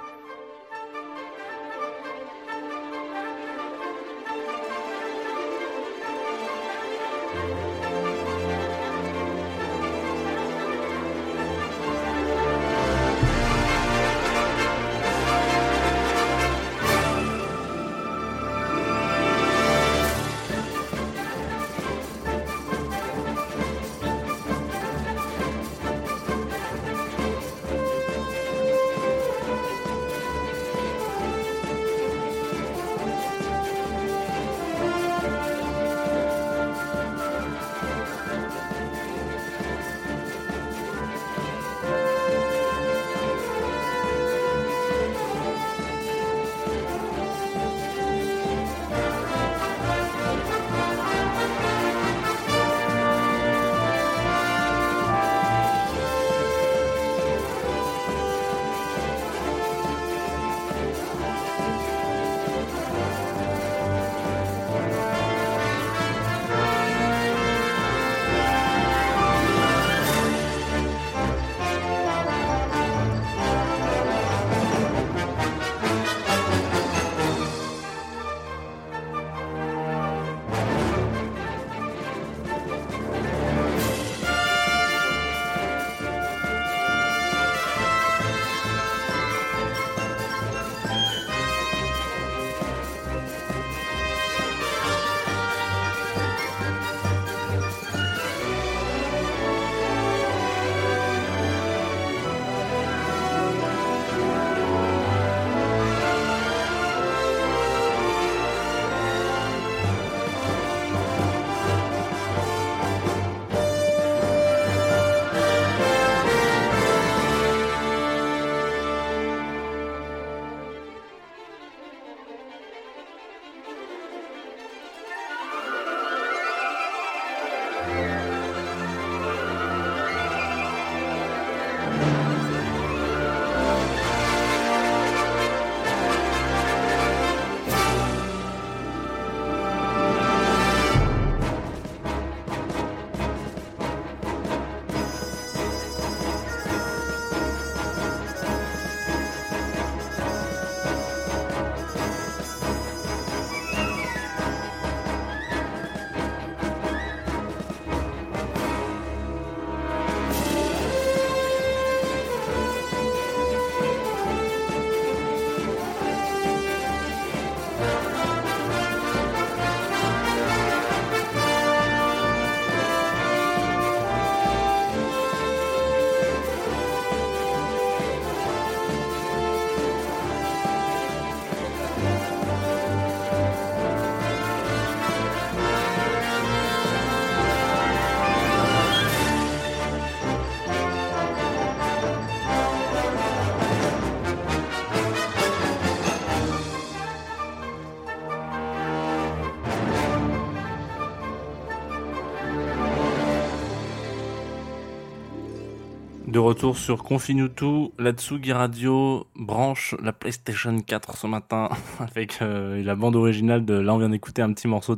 Retour 206.49 206.79
sur 206.79 207.03
Confine 207.03 207.47
tout, 207.47 207.93
la 207.99 208.11
Tsugi 208.11 208.53
Radio 208.53 209.27
branche 209.35 209.93
la 210.01 210.11
PlayStation 210.11 210.75
4 210.81 211.15
ce 211.15 211.27
matin 211.27 211.69
avec 211.99 212.41
euh, 212.41 212.83
la 212.83 212.95
bande 212.95 213.15
originale 213.15 213.65
de. 213.65 213.75
Là, 213.75 213.93
on 213.93 213.99
vient 213.99 214.09
d'écouter 214.09 214.41
un 214.41 214.51
petit 214.53 214.67
morceau 214.67 214.97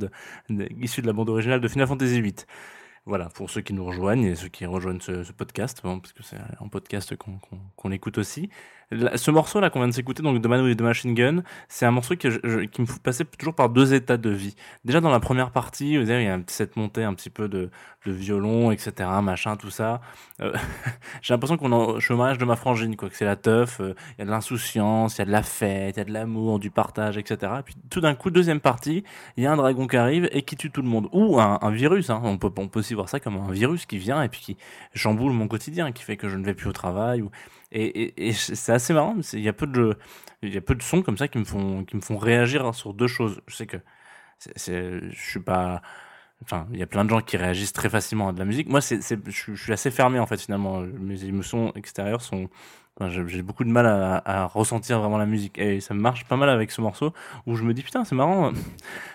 issu 0.80 1.02
de 1.02 1.08
la 1.08 1.12
bande 1.12 1.30
originale 1.30 1.60
de 1.60 1.68
Final 1.68 1.88
Fantasy 1.88 2.22
VIII. 2.22 2.36
Voilà, 3.06 3.30
pour 3.30 3.50
ceux 3.50 3.62
qui 3.62 3.74
nous 3.74 3.84
rejoignent 3.84 4.26
et 4.26 4.36
ceux 4.36 4.48
qui 4.48 4.66
rejoignent 4.66 5.00
ce, 5.00 5.32
podcast, 5.32 5.82
parce 5.82 6.14
que 6.14 6.22
c'est 6.22 6.38
en 6.60 6.70
podcast 6.70 7.16
qu'on 7.16 7.92
écoute 7.92 8.20
aussi. 8.20 8.50
Ce 9.16 9.32
morceau-là 9.32 9.70
qu'on 9.70 9.80
vient 9.80 9.88
de 9.88 9.94
s'écouter, 9.94 10.22
donc 10.22 10.42
de 10.42 10.70
et 10.70 10.76
de 10.76 10.84
Machine 10.84 11.14
Gun, 11.14 11.44
c'est 11.70 11.86
un 11.86 11.92
morceau 11.92 12.16
qui 12.18 12.28
me 12.28 12.86
fait 12.86 13.02
passer 13.02 13.24
toujours 13.24 13.56
par 13.56 13.70
deux 13.70 13.94
états 13.94 14.18
de 14.18 14.30
vie. 14.30 14.54
Déjà 14.84 15.00
dans 15.00 15.10
la 15.10 15.22
première 15.22 15.52
partie, 15.52 15.98
vous 15.98 16.08
savez, 16.08 16.24
il 16.24 16.26
y 16.26 16.30
a 16.30 16.40
cette 16.48 16.76
montée 16.76 17.04
un 17.04 17.14
petit 17.14 17.30
peu 17.30 17.48
de, 17.48 17.70
violon, 18.06 18.72
etc., 18.72 19.10
machin, 19.24 19.56
tout 19.56 19.70
ça. 19.70 20.02
Euh, 20.42 20.54
j'ai 21.22 21.34
l'impression 21.34 21.56
qu'on 21.56 21.72
est 21.72 21.76
au 21.76 22.00
chômage 22.02 22.38
de 22.38 22.44
ma 22.44 22.58
frangine, 22.58 22.98
quoi, 22.98 23.10
que 23.10 23.16
c'est 23.16 23.26
la 23.26 23.38
teuf, 23.38 23.80
euh, 23.80 23.94
il 24.18 24.20
y 24.20 24.22
a 24.24 24.26
de 24.26 24.32
l'insouciance, 24.32 25.16
il 25.16 25.20
y 25.20 25.22
a 25.22 25.26
de 25.26 25.32
la 25.32 25.44
fête, 25.44 25.96
il 25.96 26.00
y 26.00 26.02
a 26.02 26.06
de 26.06 26.12
l'amour, 26.12 26.60
du 26.60 26.70
partage, 26.70 27.18
etc. 27.18 27.54
Et 27.60 27.64
puis 27.64 27.76
tout 27.90 28.02
d'un 28.02 28.16
coup, 28.16 28.30
deuxième 28.30 28.60
partie, 28.60 29.06
il 29.38 29.44
y 29.44 29.48
a 29.48 29.54
un 29.54 29.58
dragon 29.58 29.88
qui 29.88 29.98
arrive 29.98 30.28
et 30.34 30.42
qui 30.42 30.58
tue 30.58 30.70
tout 30.70 30.82
le 30.82 30.90
monde. 30.90 31.08
Ou 31.14 31.40
un, 31.40 31.60
un 31.62 31.72
virus, 31.72 32.10
hein. 32.10 32.20
on, 32.24 32.38
peut, 32.38 32.52
on 32.58 32.68
voir 32.96 33.10
ça 33.10 33.20
comme 33.20 33.38
un 33.38 33.52
virus 33.52 33.86
qui 33.86 33.98
vient 33.98 34.24
et 34.24 34.30
puis 34.30 34.42
qui 34.42 34.58
chamboule 34.94 35.34
mon 35.34 35.48
quotidien, 35.48 35.92
qui 35.92 36.04
fait 36.04 36.18
que 36.18 36.30
je 36.30 36.38
ne 36.38 36.46
vais 36.46 36.54
plus 36.54 36.68
au 36.70 36.74
travail. 36.74 37.24
Et, 37.72 38.34
c'est 38.34 38.74
assez 38.74 38.94
marrant, 38.94 39.16
il 39.34 39.40
y 39.40 39.48
a 39.48 39.54
peu 39.54 39.68
de 39.68 39.98
y 40.44 40.58
a 40.58 40.62
peu 40.62 40.76
de 40.76 40.82
sons 40.84 41.02
comme 41.04 41.18
ça 41.18 41.28
qui 41.28 41.38
me 41.38 41.46
font, 41.46 41.86
qui 41.86 41.96
me 41.96 42.02
font 42.02 42.18
réagir 42.18 42.74
sur 42.76 42.94
deux 42.94 43.08
choses. 43.08 43.42
Je 43.48 43.56
sais 43.56 43.68
que 43.68 43.78
c'est, 44.40 45.10
je 45.12 45.30
suis 45.30 45.40
pas, 45.40 45.82
Enfin, 46.44 46.68
il 46.74 46.80
y 46.80 46.84
a 46.84 46.88
plein 46.88 47.06
de 47.06 47.10
gens 47.10 47.22
qui 47.22 47.38
réagissent 47.38 47.74
très 47.74 47.90
facilement 47.90 48.30
à 48.30 48.34
de 48.34 48.40
la 48.40 48.46
musique. 48.46 48.68
Moi, 48.68 48.80
je 48.80 49.54
suis 49.56 49.74
assez 49.74 49.92
fermé 49.92 50.20
en 50.20 50.26
fait 50.26 50.42
finalement. 50.42 50.80
Mes 50.82 51.24
émotions 51.26 51.72
extérieures 51.76 52.22
sont, 52.22 52.50
j'ai, 53.08 53.42
beaucoup 53.42 53.64
de 53.64 53.70
mal 53.70 53.86
à, 53.88 54.46
ressentir 54.46 55.00
vraiment 55.00 55.18
la 55.18 55.26
musique. 55.26 55.58
Et 55.58 55.80
ça 55.80 55.94
me 55.94 56.00
marche 56.00 56.26
pas 56.26 56.36
mal 56.36 56.50
avec 56.50 56.72
ce 56.72 56.82
morceau 56.82 57.14
où 57.48 57.56
je 57.56 57.64
me 57.64 57.74
dis 57.74 57.84
putain, 57.84 58.06
c'est 58.06 58.16
marrant. 58.16 58.52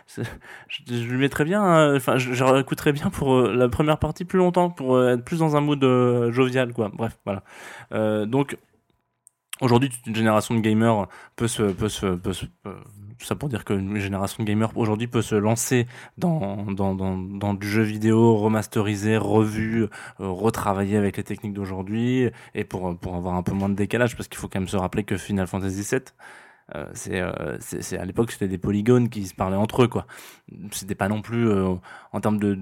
Je, 0.08 0.22
je 0.86 1.08
lui 1.08 1.18
mettrais 1.18 1.44
bien, 1.44 1.64
euh, 1.64 1.96
enfin, 1.96 2.16
je, 2.16 2.32
je 2.32 2.44
réécouterais 2.44 2.92
bien 2.92 3.10
pour 3.10 3.34
euh, 3.34 3.52
la 3.52 3.68
première 3.68 3.98
partie 3.98 4.24
plus 4.24 4.38
longtemps 4.38 4.70
pour 4.70 4.94
euh, 4.94 5.14
être 5.14 5.24
plus 5.24 5.40
dans 5.40 5.56
un 5.56 5.60
mood 5.60 5.82
jovial, 6.30 6.72
quoi. 6.72 6.90
Bref, 6.94 7.18
voilà. 7.24 7.42
Donc 8.26 8.56
Aujourd'hui, 9.62 9.88
toute 9.88 10.06
une 10.06 10.14
génération 10.14 10.54
de 10.54 10.60
gamers 10.60 11.06
peut 11.34 11.48
se, 11.48 11.62
peut 11.62 11.88
se, 11.88 12.06
tout 13.18 13.26
ça 13.26 13.34
pour 13.34 13.48
dire 13.48 13.64
qu'une 13.64 13.96
génération 13.98 14.42
de 14.42 14.48
gamers 14.48 14.76
aujourd'hui 14.76 15.06
peut 15.06 15.22
se 15.22 15.34
lancer 15.34 15.86
dans, 16.18 16.64
dans, 16.72 16.94
dans, 16.94 17.54
du 17.54 17.68
jeu 17.68 17.82
vidéo 17.82 18.36
remasterisé, 18.36 19.16
revu, 19.16 19.84
euh, 19.84 19.88
retravaillé 20.18 20.96
avec 20.96 21.16
les 21.16 21.24
techniques 21.24 21.54
d'aujourd'hui, 21.54 22.30
et 22.54 22.64
pour, 22.64 22.96
pour 22.98 23.14
avoir 23.16 23.34
un 23.34 23.42
peu 23.42 23.52
moins 23.52 23.68
de 23.68 23.74
décalage, 23.74 24.16
parce 24.16 24.28
qu'il 24.28 24.38
faut 24.38 24.48
quand 24.48 24.60
même 24.60 24.68
se 24.68 24.76
rappeler 24.76 25.04
que 25.04 25.16
Final 25.16 25.46
Fantasy 25.46 25.82
VII, 25.90 26.00
euh, 26.74 26.86
c'est, 26.94 27.20
euh, 27.20 27.56
c'est- 27.60 27.96
à 27.98 28.04
l'époque 28.04 28.32
c'était 28.32 28.48
des 28.48 28.58
polygones 28.58 29.08
qui 29.08 29.26
se 29.26 29.34
parlaient 29.34 29.56
entre 29.56 29.84
eux, 29.84 29.88
quoi. 29.88 30.06
C'était 30.72 30.94
pas 30.96 31.08
non 31.08 31.22
plus 31.22 31.48
euh, 31.48 31.74
en 32.12 32.20
termes 32.20 32.38
de 32.38 32.58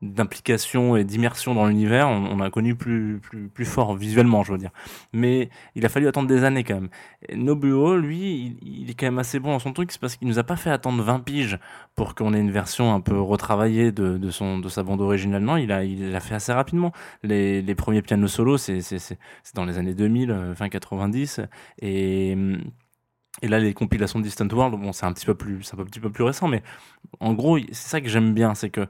d'implication 0.00 0.96
et 0.96 1.02
d'immersion 1.02 1.54
dans 1.54 1.66
l'univers, 1.66 2.08
on, 2.08 2.38
a 2.40 2.50
connu 2.50 2.76
plus, 2.76 3.18
plus, 3.20 3.48
plus 3.48 3.64
fort 3.64 3.96
visuellement, 3.96 4.44
je 4.44 4.52
veux 4.52 4.58
dire. 4.58 4.70
Mais 5.12 5.50
il 5.74 5.84
a 5.84 5.88
fallu 5.88 6.06
attendre 6.06 6.28
des 6.28 6.44
années 6.44 6.62
quand 6.62 6.74
même. 6.74 6.88
Nobuo, 7.34 7.96
lui, 7.96 8.56
il, 8.62 8.88
est 8.90 8.94
quand 8.94 9.06
même 9.06 9.18
assez 9.18 9.40
bon 9.40 9.50
dans 9.50 9.58
son 9.58 9.72
truc, 9.72 9.90
c'est 9.90 10.00
parce 10.00 10.16
qu'il 10.16 10.28
nous 10.28 10.38
a 10.38 10.44
pas 10.44 10.54
fait 10.54 10.70
attendre 10.70 11.02
20 11.02 11.20
piges 11.20 11.58
pour 11.96 12.14
qu'on 12.14 12.32
ait 12.32 12.40
une 12.40 12.52
version 12.52 12.94
un 12.94 13.00
peu 13.00 13.20
retravaillée 13.20 13.90
de, 13.90 14.18
de, 14.18 14.30
son, 14.30 14.60
de 14.60 14.68
sa 14.68 14.84
bande 14.84 15.00
originale. 15.00 15.42
Non, 15.42 15.56
il 15.56 15.72
a, 15.72 15.82
il 15.82 16.12
l'a 16.12 16.20
fait 16.20 16.36
assez 16.36 16.52
rapidement. 16.52 16.92
Les, 17.24 17.60
les 17.60 17.74
premiers 17.74 18.02
pianos 18.02 18.28
solo, 18.28 18.56
c'est, 18.56 18.80
c'est, 18.82 19.00
c'est, 19.00 19.18
dans 19.54 19.64
les 19.64 19.78
années 19.78 19.94
2000, 19.94 20.30
euh, 20.30 20.54
fin 20.54 20.68
90. 20.68 21.40
Et, 21.82 22.36
et 23.42 23.48
là, 23.48 23.58
les 23.58 23.74
compilations 23.74 24.18
de 24.18 24.24
Distant 24.24 24.48
World, 24.48 24.78
bon, 24.80 24.92
c'est 24.92 25.06
un 25.06 25.12
petit 25.12 25.26
peu 25.26 25.34
plus, 25.34 25.62
c'est 25.62 25.78
un 25.78 25.84
petit 25.84 26.00
peu 26.00 26.10
plus 26.10 26.24
récent, 26.24 26.48
mais 26.48 26.62
en 27.20 27.34
gros, 27.34 27.58
c'est 27.58 27.88
ça 27.88 28.00
que 28.00 28.08
j'aime 28.08 28.34
bien, 28.34 28.54
c'est 28.54 28.70
que 28.70 28.86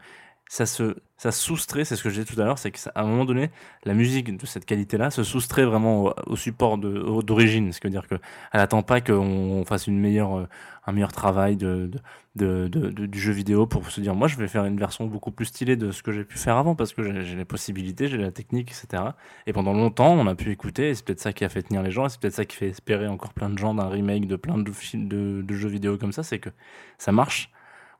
ça 0.49 0.65
se, 0.65 0.97
ça 1.19 1.31
soustrait, 1.31 1.85
c'est 1.85 1.95
ce 1.95 2.03
que 2.03 2.09
j'ai 2.09 2.25
dit 2.25 2.35
tout 2.35 2.41
à 2.41 2.45
l'heure, 2.45 2.59
c'est 2.59 2.71
qu'à 2.71 2.91
un 2.95 3.05
moment 3.05 3.27
donné, 3.27 3.51
la 3.85 3.93
musique 3.93 4.35
de 4.35 4.47
cette 4.47 4.65
qualité-là 4.65 5.11
se 5.11 5.23
soustrait 5.23 5.65
vraiment 5.65 6.05
au, 6.05 6.15
au 6.27 6.37
support 6.37 6.79
d'origine. 6.79 7.73
Ce 7.73 7.81
qui 7.81 7.87
veut 7.87 7.91
dire 7.91 8.07
qu'elle 8.09 8.21
attend 8.53 8.83
pas 8.83 9.03
qu'on 9.03 9.65
fasse 9.67 9.87
une 9.87 9.99
meilleure, 10.01 10.39
euh, 10.39 10.49
un 10.87 10.93
meilleur 10.93 11.13
travail 11.13 11.57
de, 11.57 11.91
de, 12.35 12.69
de, 12.69 12.89
du 13.07 13.21
jeu 13.21 13.33
vidéo 13.33 13.67
pour 13.67 13.91
se 13.91 14.01
dire, 14.01 14.15
moi, 14.15 14.27
je 14.27 14.37
vais 14.37 14.49
faire 14.49 14.65
une 14.65 14.79
version 14.79 15.07
beaucoup 15.07 15.31
plus 15.31 15.47
stylée 15.47 15.77
de 15.77 15.91
ce 15.91 16.03
que 16.03 16.13
j'ai 16.13 16.25
pu 16.25 16.39
faire 16.39 16.57
avant 16.57 16.75
parce 16.75 16.95
que 16.95 17.23
j'ai 17.23 17.37
les 17.37 17.45
possibilités, 17.45 18.09
j'ai 18.09 18.17
la 18.17 18.31
technique, 18.31 18.71
etc. 18.71 19.03
Et 19.47 19.53
pendant 19.53 19.75
longtemps, 19.75 20.15
on 20.15 20.27
a 20.29 20.35
pu 20.35 20.51
écouter, 20.51 20.91
et 20.91 20.95
c'est 20.95 21.05
peut-être 21.05 21.21
ça 21.21 21.35
qui 21.35 21.45
a 21.45 21.51
fait 21.51 21.63
tenir 21.63 21.83
les 21.83 21.91
gens, 21.91 22.07
et 22.07 22.09
c'est 22.09 22.21
peut-être 22.21 22.35
ça 22.35 22.47
qui 22.47 22.57
fait 22.57 22.69
espérer 22.69 23.07
encore 23.07 23.35
plein 23.35 23.51
de 23.51 23.59
gens 23.59 23.75
d'un 23.75 23.89
remake 23.89 24.27
de 24.27 24.37
plein 24.37 24.57
de 24.57 25.55
jeux 25.55 25.69
vidéo 25.69 25.99
comme 25.99 26.13
ça, 26.13 26.23
c'est 26.23 26.39
que 26.39 26.51
ça 26.97 27.13
marche. 27.13 27.51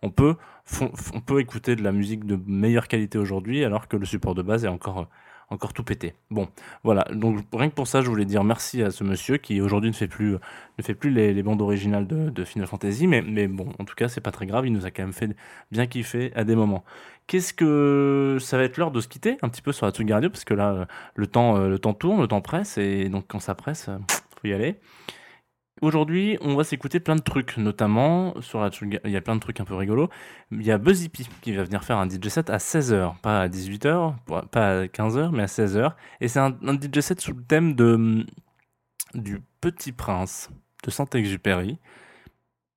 On 0.03 0.11
peut, 0.11 0.37
on 0.81 1.21
peut 1.21 1.41
écouter 1.41 1.77
de 1.77 1.83
la 1.83 1.93
musique 1.93 2.25
de 2.25 2.39
meilleure 2.47 2.89
qualité 2.89 3.19
aujourd'hui 3.19 3.65
alors 3.65 3.89
que 3.89 3.97
le 3.97 4.07
support 4.07 4.35
de 4.35 4.43
base 4.43 4.65
est 4.65 4.69
encore, 4.69 4.99
euh, 5.01 5.05
encore 5.51 5.73
tout 5.73 5.83
pété. 5.83 6.15
Bon, 6.31 6.49
voilà. 6.85 7.05
Donc 7.13 7.45
rien 7.53 7.69
que 7.69 7.75
pour 7.75 7.87
ça, 7.87 8.03
je 8.03 8.09
voulais 8.09 8.25
dire 8.25 8.45
merci 8.45 8.83
à 8.83 8.91
ce 8.91 9.03
monsieur 9.05 9.39
qui 9.39 9.61
aujourd'hui 9.61 9.91
ne 9.91 9.95
fait 9.95 10.09
plus, 10.09 10.33
ne 10.33 10.83
fait 10.83 10.95
plus 10.95 11.11
les, 11.11 11.43
bandes 11.43 11.63
originales 11.63 12.07
de, 12.07 12.45
Final 12.45 12.69
Fantasy, 12.69 13.07
mais, 13.07 13.23
mais 13.23 13.49
bon, 13.49 13.73
en 13.79 13.85
tout 13.85 13.95
cas, 13.95 14.09
c'est 14.09 14.21
pas 14.21 14.31
très 14.31 14.47
grave. 14.47 14.67
Il 14.67 14.73
nous 14.73 14.87
a 14.87 14.91
quand 14.91 15.03
même 15.03 15.13
fait 15.13 15.35
bien 15.71 15.87
kiffer 15.87 16.33
à 16.35 16.45
des 16.45 16.55
moments. 16.55 16.85
Qu'est-ce 17.29 17.53
que 17.53 18.39
ça 18.41 18.57
va 18.57 18.65
être 18.65 18.79
l'heure 18.79 18.91
de 18.91 19.03
se 19.03 19.09
quitter 19.09 19.37
un 19.43 19.51
petit 19.51 19.61
peu 19.61 19.73
sur 19.73 19.85
la 19.85 19.93
Tsugi 19.93 20.13
Radio? 20.13 20.31
Parce 20.31 20.45
que 20.45 20.55
là, 20.55 20.71
euh, 20.73 20.85
le 21.15 21.27
temps, 21.27 21.59
euh, 21.59 21.69
le 21.69 21.79
temps 21.79 21.93
tourne, 21.93 22.23
le 22.23 22.27
temps 22.27 22.41
presse 22.41 22.79
et 22.79 23.11
donc 23.11 23.27
quand 23.29 23.39
ça 23.39 23.55
presse, 23.55 23.89
euh, 23.91 23.99
faut 24.41 24.49
y 24.49 24.53
aller. 24.55 24.81
Aujourd'hui, 25.81 26.39
on 26.41 26.57
va 26.57 26.65
s'écouter 26.65 27.01
plein 27.01 27.17
de 27.17 27.21
trucs, 27.21 27.57
notamment 27.57 28.35
sur 28.41 28.61
la 28.61 28.71
il 29.05 29.11
y 29.11 29.17
a 29.17 29.21
plein 29.21 29.35
de 29.37 29.41
trucs 29.41 29.61
un 29.61 29.65
peu 29.65 29.75
rigolos. 29.75 30.09
Il 30.51 30.63
y 30.63 30.73
a 30.73 30.79
Buzzy 30.79 31.09
P 31.09 31.25
qui 31.41 31.53
va 31.53 31.63
venir 31.63 31.85
faire 31.85 31.99
un 31.99 32.09
DJ 32.09 32.29
set 32.29 32.51
à 32.51 32.57
16h, 32.57 33.19
pas 33.21 33.43
à 33.43 33.49
18h, 33.49 34.15
pas 34.51 34.81
à 34.81 34.85
15h, 34.87 35.31
mais 35.33 35.45
à 35.45 35.47
16h. 35.47 35.93
Et 36.21 36.29
c'est 36.29 36.41
un, 36.41 36.57
un 36.67 36.75
DJ 36.75 37.01
set 37.01 37.21
sous 37.21 37.33
le 37.33 37.43
thème 37.43 37.75
de, 37.75 38.27
du 39.15 39.41
Petit 39.61 39.93
Prince 39.93 40.51
de 40.85 40.91
Saint-Exupéry. 40.91 41.79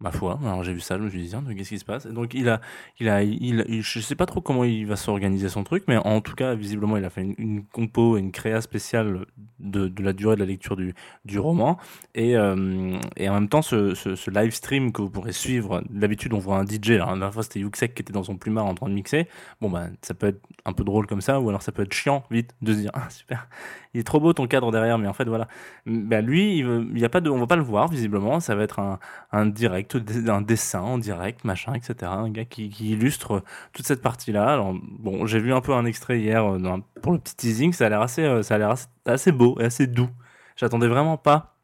Ma 0.02 0.10
foi, 0.10 0.40
alors 0.44 0.64
j'ai 0.64 0.74
vu 0.74 0.80
ça, 0.80 0.98
je 0.98 1.04
me 1.04 1.10
suis 1.12 1.22
dit, 1.22 1.30
tiens, 1.30 1.44
qu'est-ce 1.56 1.70
qui 1.70 1.78
se 1.78 1.86
passe? 1.86 2.08
Et 2.08 2.12
donc 2.12 2.34
il 2.34 2.50
a, 2.50 2.60
il 3.00 3.08
a, 3.08 3.22
il, 3.22 3.82
je 3.84 4.00
sais 4.00 4.16
pas 4.16 4.26
trop 4.26 4.42
comment 4.42 4.64
il 4.64 4.88
va 4.88 4.96
s'organiser 4.96 5.48
son 5.48 5.64
truc, 5.64 5.84
mais 5.88 5.98
en 5.98 6.22
tout 6.22 6.34
cas, 6.34 6.56
visiblement, 6.56 6.98
il 6.98 7.06
a 7.06 7.12
fait 7.12 7.22
une, 7.22 7.36
une 7.38 7.64
compo, 7.66 8.18
une 8.18 8.32
créa 8.32 8.62
spéciale 8.62 9.28
de, 9.60 9.92
la 10.02 10.14
durée 10.14 10.36
de 10.36 10.40
la 10.40 10.48
lecture 10.48 10.76
du, 10.76 10.96
du 11.26 11.38
roman. 11.38 11.78
Et, 12.16 12.36
euh, 12.36 12.98
et 13.16 13.30
en 13.30 13.36
même 13.36 13.48
temps, 13.48 13.62
ce, 13.62 13.94
ce, 13.94 14.32
live 14.32 14.52
stream 14.54 14.92
que 14.92 15.04
vous 15.04 15.10
pourrez 15.12 15.34
suivre, 15.34 15.84
d'habitude, 15.90 16.34
on 16.34 16.40
voit 16.40 16.58
un 16.58 16.66
DJ, 16.66 16.90
là, 16.92 16.98
la 17.00 17.06
dernière 17.06 17.34
fois, 17.34 17.44
c'était 17.44 17.60
Yuxek 17.60 17.94
qui 17.94 18.02
était 18.02 18.14
dans 18.14 18.24
son 18.24 18.38
plumard 18.38 18.66
en 18.66 18.74
train 18.74 18.90
de 18.90 18.94
mixer. 18.94 19.28
Bon, 19.62 19.70
bah, 19.70 19.88
ça 20.02 20.16
peut 20.16 20.28
être 20.28 20.42
un 20.66 20.74
peu 20.74 20.84
drôle 20.84 21.06
comme 21.08 21.22
ça, 21.22 21.40
ou 21.40 21.50
alors 21.50 21.62
ça 21.62 21.72
peut 21.72 21.84
être 21.84 21.94
chiant, 21.94 22.24
vite, 22.32 22.56
de 22.62 22.74
se 22.74 22.80
dire, 22.80 22.92
ah, 22.96 23.10
super, 23.10 23.48
il 23.94 24.00
est 24.00 24.04
trop 24.04 24.20
beau 24.20 24.34
ton 24.34 24.48
cadre 24.48 24.72
derrière, 24.72 24.98
mais 24.98 25.08
en 25.08 25.14
fait, 25.14 25.26
voilà. 25.26 25.48
Ben, 25.86 26.26
lui, 26.26 26.58
il, 26.58 26.66
veut- 26.66 26.88
il 26.96 27.04
a 27.06 27.10
pas 27.10 27.22
de, 27.22 27.30
on 27.30 27.40
va 27.40 27.48
pas 27.48 27.56
le 27.56 27.64
voir, 27.64 27.88
visiblement, 27.88 28.40
ça 28.40 28.56
va 28.56 28.64
être 28.64 28.80
un, 28.80 29.00
un 29.32 29.46
direct, 29.46 29.91
un 29.96 30.42
dessin 30.42 30.82
en 30.82 30.98
direct, 30.98 31.44
machin, 31.44 31.74
etc. 31.74 32.12
Un 32.12 32.30
gars 32.30 32.46
qui, 32.46 32.68
illustre 32.68 33.44
toute 33.74 33.86
cette 33.86 34.02
partie-là. 34.02 34.62
Bon, 35.00 35.26
j'ai 35.26 35.40
vu 35.40 35.54
un 35.54 35.62
peu 35.62 35.74
un 35.74 35.86
extrait 35.86 36.20
hier 36.20 36.46
euh, 36.46 36.78
pour 37.02 37.12
le 37.12 37.20
petit 37.20 37.36
teasing, 37.36 37.74
ça 37.74 37.88
a 37.88 37.90
l'air 37.90 38.02
assez, 38.02 38.24
euh, 38.24 38.44
ça 38.44 38.56
a 38.56 38.58
l'air 38.58 38.76
assez, 39.06 39.32
beau 39.32 39.58
et 39.60 39.66
assez 39.66 39.88
doux. 39.88 40.10
J'attendais 40.56 40.88
vraiment 40.88 41.18
pas 41.18 41.58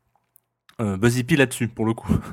euh, 0.79 0.97
Buzzy 0.97 1.23
P 1.23 1.35
là-dessus, 1.35 1.67
pour 1.67 1.85
le 1.85 1.93
coup. 1.93 2.13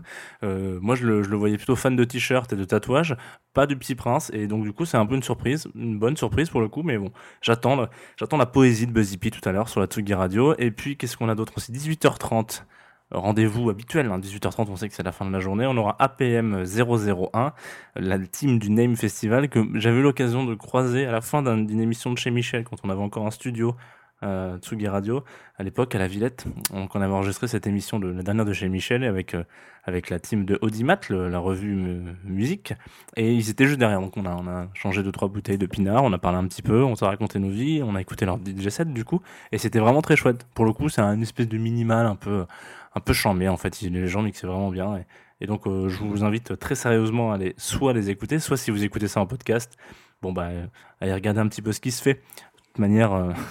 Euh, 0.42 0.78
moi, 0.82 0.94
je 0.94 1.06
le, 1.06 1.22
je 1.22 1.30
le 1.30 1.36
voyais 1.36 1.56
plutôt 1.56 1.74
fan 1.74 1.96
de 1.96 2.04
t-shirts 2.04 2.52
et 2.52 2.56
de 2.56 2.64
tatouages, 2.64 3.16
pas 3.54 3.66
du 3.66 3.78
Petit 3.78 3.94
Prince, 3.94 4.30
et 4.34 4.46
donc 4.46 4.62
du 4.62 4.74
coup, 4.74 4.84
c'est 4.84 4.98
un 4.98 5.06
peu 5.06 5.14
une 5.14 5.22
surprise, 5.22 5.68
une 5.74 5.98
bonne 5.98 6.18
surprise 6.18 6.50
pour 6.50 6.60
le 6.60 6.68
coup, 6.68 6.82
mais 6.82 6.98
bon, 6.98 7.12
j'attends, 7.40 7.86
j'attends 8.18 8.36
la 8.36 8.44
poésie 8.44 8.86
de 8.86 8.92
Buzzy 8.92 9.16
P 9.16 9.30
tout 9.30 9.40
à 9.48 9.52
l'heure 9.52 9.70
sur 9.70 9.80
la 9.80 9.86
Tsugi 9.86 10.12
Radio, 10.12 10.54
et 10.58 10.70
puis 10.70 10.98
qu'est-ce 10.98 11.16
qu'on 11.16 11.30
a 11.30 11.34
d'autre 11.34 11.54
aussi? 11.56 11.72
18h30 11.72 12.64
rendez-vous 13.10 13.70
habituel, 13.70 14.10
hein, 14.10 14.18
18h30, 14.18 14.66
on 14.70 14.76
sait 14.76 14.88
que 14.88 14.94
c'est 14.94 15.02
la 15.02 15.12
fin 15.12 15.24
de 15.24 15.30
la 15.30 15.40
journée. 15.40 15.66
On 15.66 15.76
aura 15.76 15.96
APM 15.98 16.64
001, 16.64 17.52
la 17.96 18.18
team 18.18 18.58
du 18.58 18.70
Name 18.70 18.96
Festival, 18.96 19.48
que 19.48 19.60
j'avais 19.74 19.98
eu 19.98 20.02
l'occasion 20.02 20.44
de 20.44 20.54
croiser 20.54 21.06
à 21.06 21.12
la 21.12 21.20
fin 21.20 21.42
d'un- 21.42 21.58
d'une 21.62 21.80
émission 21.80 22.12
de 22.12 22.18
chez 22.18 22.30
Michel, 22.30 22.64
quand 22.64 22.76
on 22.84 22.90
avait 22.90 23.02
encore 23.02 23.26
un 23.26 23.30
studio 23.30 23.76
euh, 24.22 24.56
Tsugi 24.58 24.88
Radio, 24.88 25.22
à 25.58 25.62
l'époque 25.64 25.94
à 25.94 25.98
la 25.98 26.06
Villette. 26.06 26.46
Donc 26.72 26.94
on 26.96 27.00
avait 27.02 27.12
enregistré 27.12 27.46
cette 27.46 27.66
émission, 27.66 27.98
de, 27.98 28.08
la 28.08 28.22
dernière 28.22 28.46
de 28.46 28.54
chez 28.54 28.70
Michel, 28.70 29.04
avec, 29.04 29.34
euh, 29.34 29.44
avec 29.84 30.08
la 30.08 30.18
team 30.18 30.46
de 30.46 30.58
Audimat, 30.62 30.98
la 31.10 31.38
revue 31.38 31.74
mu- 31.74 32.12
musique. 32.24 32.72
Et 33.16 33.34
ils 33.34 33.50
étaient 33.50 33.66
juste 33.66 33.78
derrière. 33.80 34.00
Donc 34.00 34.16
on 34.16 34.24
a, 34.24 34.34
on 34.34 34.46
a 34.48 34.68
changé 34.72 35.02
deux, 35.02 35.12
trois 35.12 35.28
bouteilles 35.28 35.58
de 35.58 35.66
pinard, 35.66 36.04
on 36.04 36.12
a 36.14 36.18
parlé 36.18 36.38
un 36.38 36.46
petit 36.46 36.62
peu, 36.62 36.82
on 36.84 36.94
s'est 36.94 37.04
raconté 37.04 37.38
nos 37.38 37.50
vies, 37.50 37.82
on 37.84 37.96
a 37.96 38.00
écouté 38.00 38.24
leur 38.24 38.38
DJ 38.38 38.70
set 38.70 38.90
du 38.94 39.04
coup. 39.04 39.20
Et 39.52 39.58
c'était 39.58 39.80
vraiment 39.80 40.00
très 40.00 40.16
chouette. 40.16 40.46
Pour 40.54 40.64
le 40.64 40.72
coup, 40.72 40.88
c'est 40.88 41.02
un 41.02 41.20
espèce 41.20 41.48
de 41.48 41.58
minimal 41.58 42.06
un 42.06 42.16
peu 42.16 42.46
un 42.94 43.00
peu 43.00 43.12
chambé 43.12 43.48
en 43.48 43.56
fait. 43.56 43.80
Les 43.80 44.06
gens 44.08 44.22
mixaient 44.22 44.46
vraiment 44.46 44.70
bien. 44.70 45.04
Et, 45.40 45.46
donc, 45.46 45.66
euh, 45.66 45.88
je 45.88 46.02
vous 46.02 46.24
invite 46.24 46.58
très 46.58 46.74
sérieusement 46.74 47.32
à 47.32 47.34
aller 47.34 47.54
soit 47.58 47.92
les 47.92 48.10
écouter, 48.10 48.38
soit 48.38 48.56
si 48.56 48.70
vous 48.70 48.84
écoutez 48.84 49.08
ça 49.08 49.20
en 49.20 49.26
podcast, 49.26 49.76
bon 50.22 50.32
bah, 50.32 50.44
euh, 50.44 50.66
allez 51.00 51.12
regarder 51.12 51.40
un 51.40 51.48
petit 51.48 51.62
peu 51.62 51.72
ce 51.72 51.80
qui 51.80 51.90
se 51.90 52.02
fait. 52.02 52.14
De 52.14 52.20
toute 52.66 52.78
manière, 52.78 53.12
euh, 53.12 53.32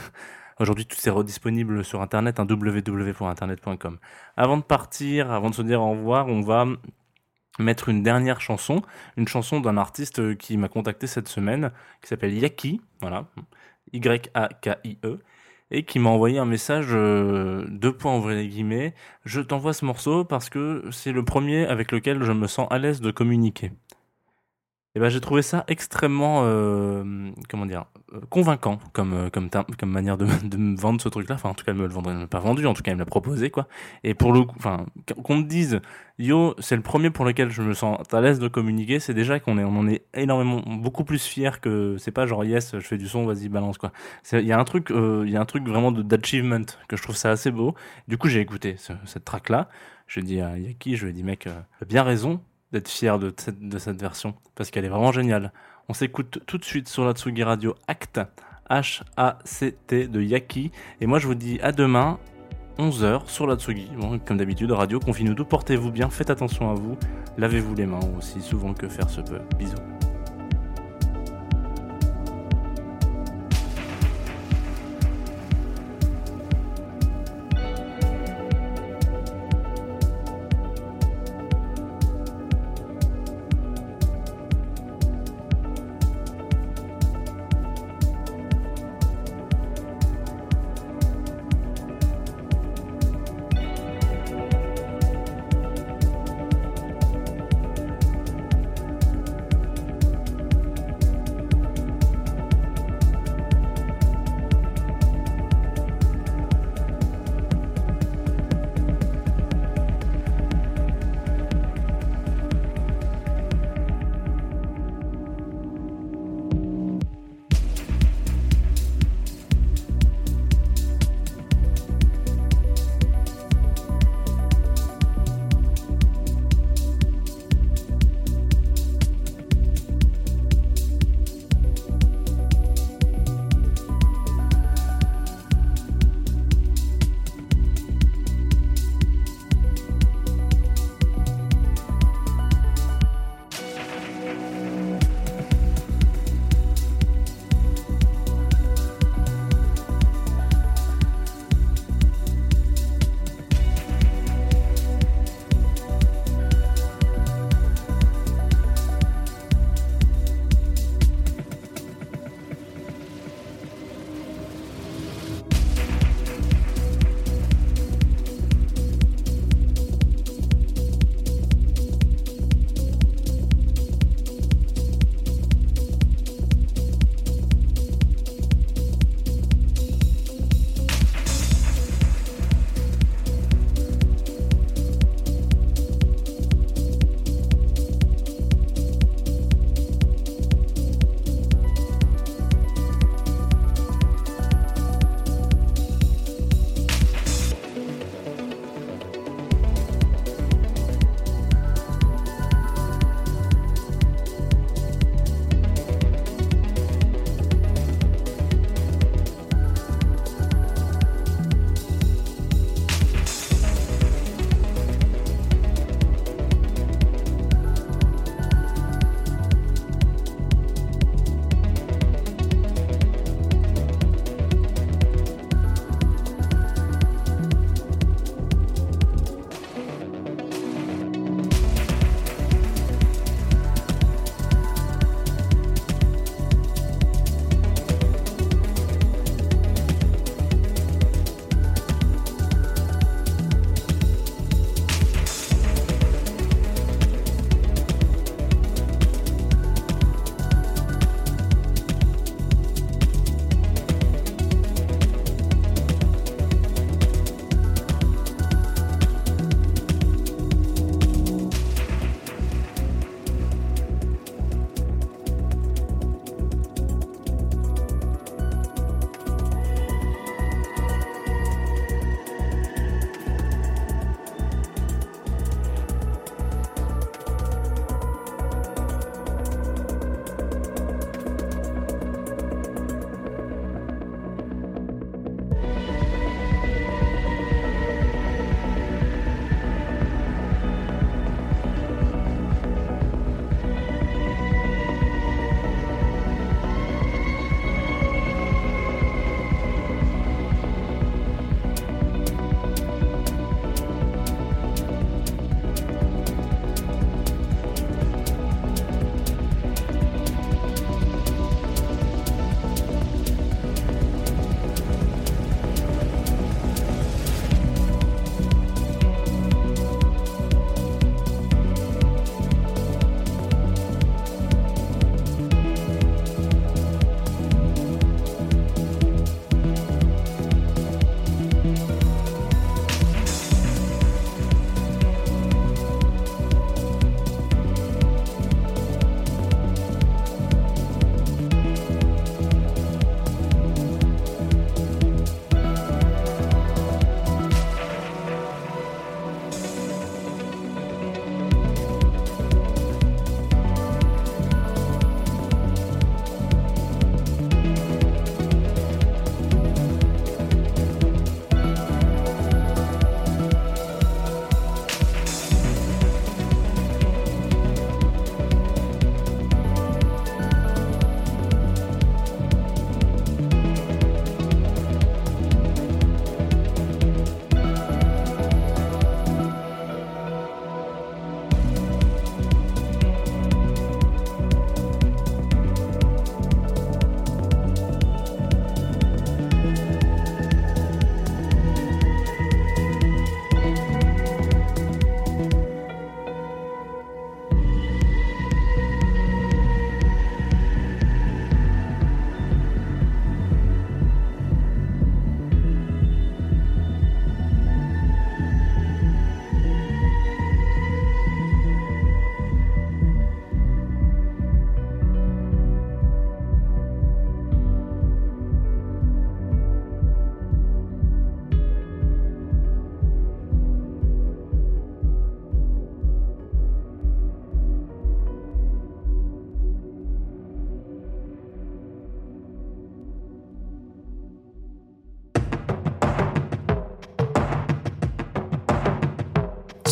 Aujourd'hui, 0.60 0.86
tout 0.86 0.97
est 1.03 1.10
redisponible 1.10 1.84
sur 1.84 2.01
internet, 2.01 2.39
hein, 2.39 2.45
www.internet.com. 2.47 3.97
Avant 4.38 4.58
de 4.58 4.62
partir, 4.62 5.32
avant 5.32 5.49
de 5.49 5.56
se 5.56 5.63
dire 5.63 5.82
au 5.82 5.89
revoir, 5.91 6.27
on 6.27 6.41
va 6.41 6.67
mettre 7.60 7.89
une 7.89 8.03
dernière 8.03 8.39
chanson, 8.39 8.82
une 9.17 9.27
chanson 9.27 9.60
d'un 9.62 9.77
artiste 9.77 10.38
qui 10.38 10.58
m'a 10.58 10.69
contacté 10.69 11.08
cette 11.08 11.27
semaine, 11.27 11.71
qui 12.01 12.08
s'appelle 12.08 12.34
Yaki, 12.34 12.82
voilà, 13.01 13.25
Y-A-K-I-E, 13.93 15.19
et 15.73 15.83
qui 15.83 15.99
m'a 15.99 16.09
envoyé 16.09 16.38
un 16.38 16.45
message, 16.45 16.88
euh, 16.91 17.65
deux 17.67 17.91
points 17.91 18.15
ouvrez 18.15 18.36
les 18.36 18.47
guillemets, 18.47 18.93
je 19.25 19.41
t'envoie 19.41 19.73
ce 19.73 19.83
morceau 19.83 20.23
parce 20.23 20.49
que 20.49 20.86
c'est 20.91 21.12
le 21.12 21.25
premier 21.25 21.65
avec 21.65 21.91
lequel 21.91 22.23
je 22.23 22.31
me 22.31 22.47
sens 22.47 22.67
à 22.69 22.77
l'aise 22.77 23.01
de 23.01 23.09
communiquer. 23.09 23.71
Et 24.95 24.99
ben 24.99 25.10
j'ai 25.10 25.21
trouvé 25.21 25.41
ça 25.41 25.63
extrêmement 25.67 26.41
euh, 26.43 27.32
comment 27.49 27.65
dire 27.65 27.86
euh, 28.13 28.19
convaincant 28.29 28.77
comme 28.93 29.13
euh, 29.13 29.29
comme 29.32 29.49
manière 29.89 30.17
de, 30.19 30.25
me 30.56 30.79
vendre 30.79 31.01
ce 31.01 31.10
truc 31.10 31.27
là 31.27 31.34
enfin 31.34 31.49
en 31.49 31.56
tout 31.56 31.65
cas 31.65 31.71
elle 31.71 31.79
me 31.79 31.88
le 31.88 31.91
vendrait 31.91 32.13
elle 32.13 32.27
pas 32.27 32.39
vendu 32.39 32.67
en 32.67 32.75
tout 32.75 32.84
cas 32.84 32.91
elle 32.91 32.97
me 32.97 33.01
l'a 33.01 33.08
proposé 33.08 33.49
quoi. 33.49 33.67
Et 34.03 34.13
pour 34.13 34.34
le 34.34 34.43
coup 34.43 34.53
enfin 34.56 34.86
qu'on 35.23 35.38
me 35.38 35.45
dise 35.45 35.82
yo 36.19 36.53
c'est 36.60 36.75
le 36.75 36.84
premier 36.84 37.10
pour 37.10 37.25
lequel 37.25 37.49
je 37.49 37.63
me 37.63 37.73
sens 37.73 37.97
à 38.13 38.21
l'aise 38.21 38.38
de 38.38 38.47
communiquer 38.47 38.99
c'est 38.99 39.15
déjà 39.15 39.39
qu'on 39.39 39.58
est 39.58 39.63
on 39.63 39.79
en 39.79 39.88
est 39.88 40.06
énormément 40.13 40.62
beaucoup 40.63 41.03
plus 41.06 41.25
fier 41.25 41.60
que 41.60 41.95
c'est 41.97 42.12
pas 42.12 42.27
genre 42.27 42.45
yes 42.45 42.73
je 42.73 42.86
fais 42.86 42.99
du 42.99 43.08
son 43.08 43.25
vas-y 43.25 43.49
balance 43.49 43.79
quoi. 43.79 43.91
Il 44.32 44.45
y 44.45 44.51
a 44.51 44.60
un 44.60 44.63
truc 44.63 44.91
il 44.91 45.29
y 45.29 45.36
a 45.36 45.41
un 45.41 45.45
truc 45.45 45.67
vraiment 45.67 45.91
d'achievement 45.91 46.65
que 46.88 46.97
je 46.97 47.01
trouve 47.01 47.15
ça 47.15 47.32
assez 47.32 47.49
beau. 47.49 47.73
Du 48.08 48.19
coup 48.19 48.27
j'ai 48.27 48.41
écouté 48.41 48.75
cette 48.77 49.25
track 49.25 49.49
là 49.49 49.69
je 50.06 50.19
dis 50.19 50.39
à 50.39 50.60
Yaki 50.60 50.97
je 50.97 51.06
lui 51.06 51.10
ai 51.10 51.13
dit 51.13 51.23
mec 51.23 51.49
bien 51.88 52.03
raison 52.03 52.41
d'être 52.73 52.89
fier 52.89 53.19
de 53.19 53.33
cette, 53.38 54.01
version 54.01 54.33
parce 54.55 54.71
qu'elle 54.71 54.83
est 54.83 54.89
vraiment 54.89 55.12
géniale. 55.12 55.53
On 55.88 55.93
s'écoute 55.93 56.39
tout 56.45 56.57
de 56.57 56.65
suite 56.65 56.89
sur 56.89 57.05
la 57.05 57.13
Tsugi 57.13 57.43
Radio 57.43 57.75
Act, 57.88 58.19
H-A-C-T 58.69 60.07
de 60.07 60.21
Yaki. 60.21 60.71
Et 60.99 61.05
moi 61.05 61.19
je 61.19 61.27
vous 61.27 61.36
dis 61.36 61.59
à 61.62 61.71
demain, 61.71 62.19
11h 62.79 63.27
sur 63.27 63.47
la 63.47 63.55
Tsugi. 63.55 63.89
Comme 64.25 64.38
d'habitude, 64.38 64.71
radio, 64.71 64.99
confine-nous 64.99 65.36
tout, 65.36 65.45
portez-vous 65.45 65.91
bien, 65.91 66.09
faites 66.09 66.31
attention 66.31 66.71
à 66.71 66.73
vous, 66.73 66.97
lavez-vous 67.38 67.75
les 67.75 67.86
mains 67.86 67.99
aussi 68.17 68.41
souvent 68.41 68.73
que 68.73 68.89
faire 68.89 69.09
se 69.09 69.21
peut. 69.21 69.39
Bisous. 69.57 69.92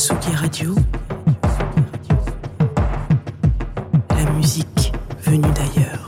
Radio. 0.10 0.74
La 4.10 4.32
musique 4.32 4.92
venue 5.20 5.42
d'ailleurs. 5.54 6.08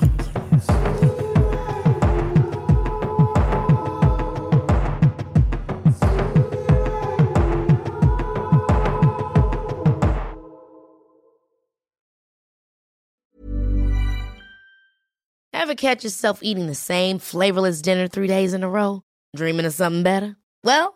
Ever 15.54 15.76
catch 15.76 16.04
yourself 16.04 16.40
eating 16.42 16.66
the 16.66 16.74
same 16.74 17.20
flavorless 17.20 17.82
dinner 17.84 18.08
three 18.08 18.28
days 18.28 18.56
in 18.56 18.64
a 18.64 18.70
row? 18.70 19.04
Dreaming 19.36 19.66
of 19.68 19.74
something 19.74 20.02
better? 20.02 20.36
Well, 20.64 20.96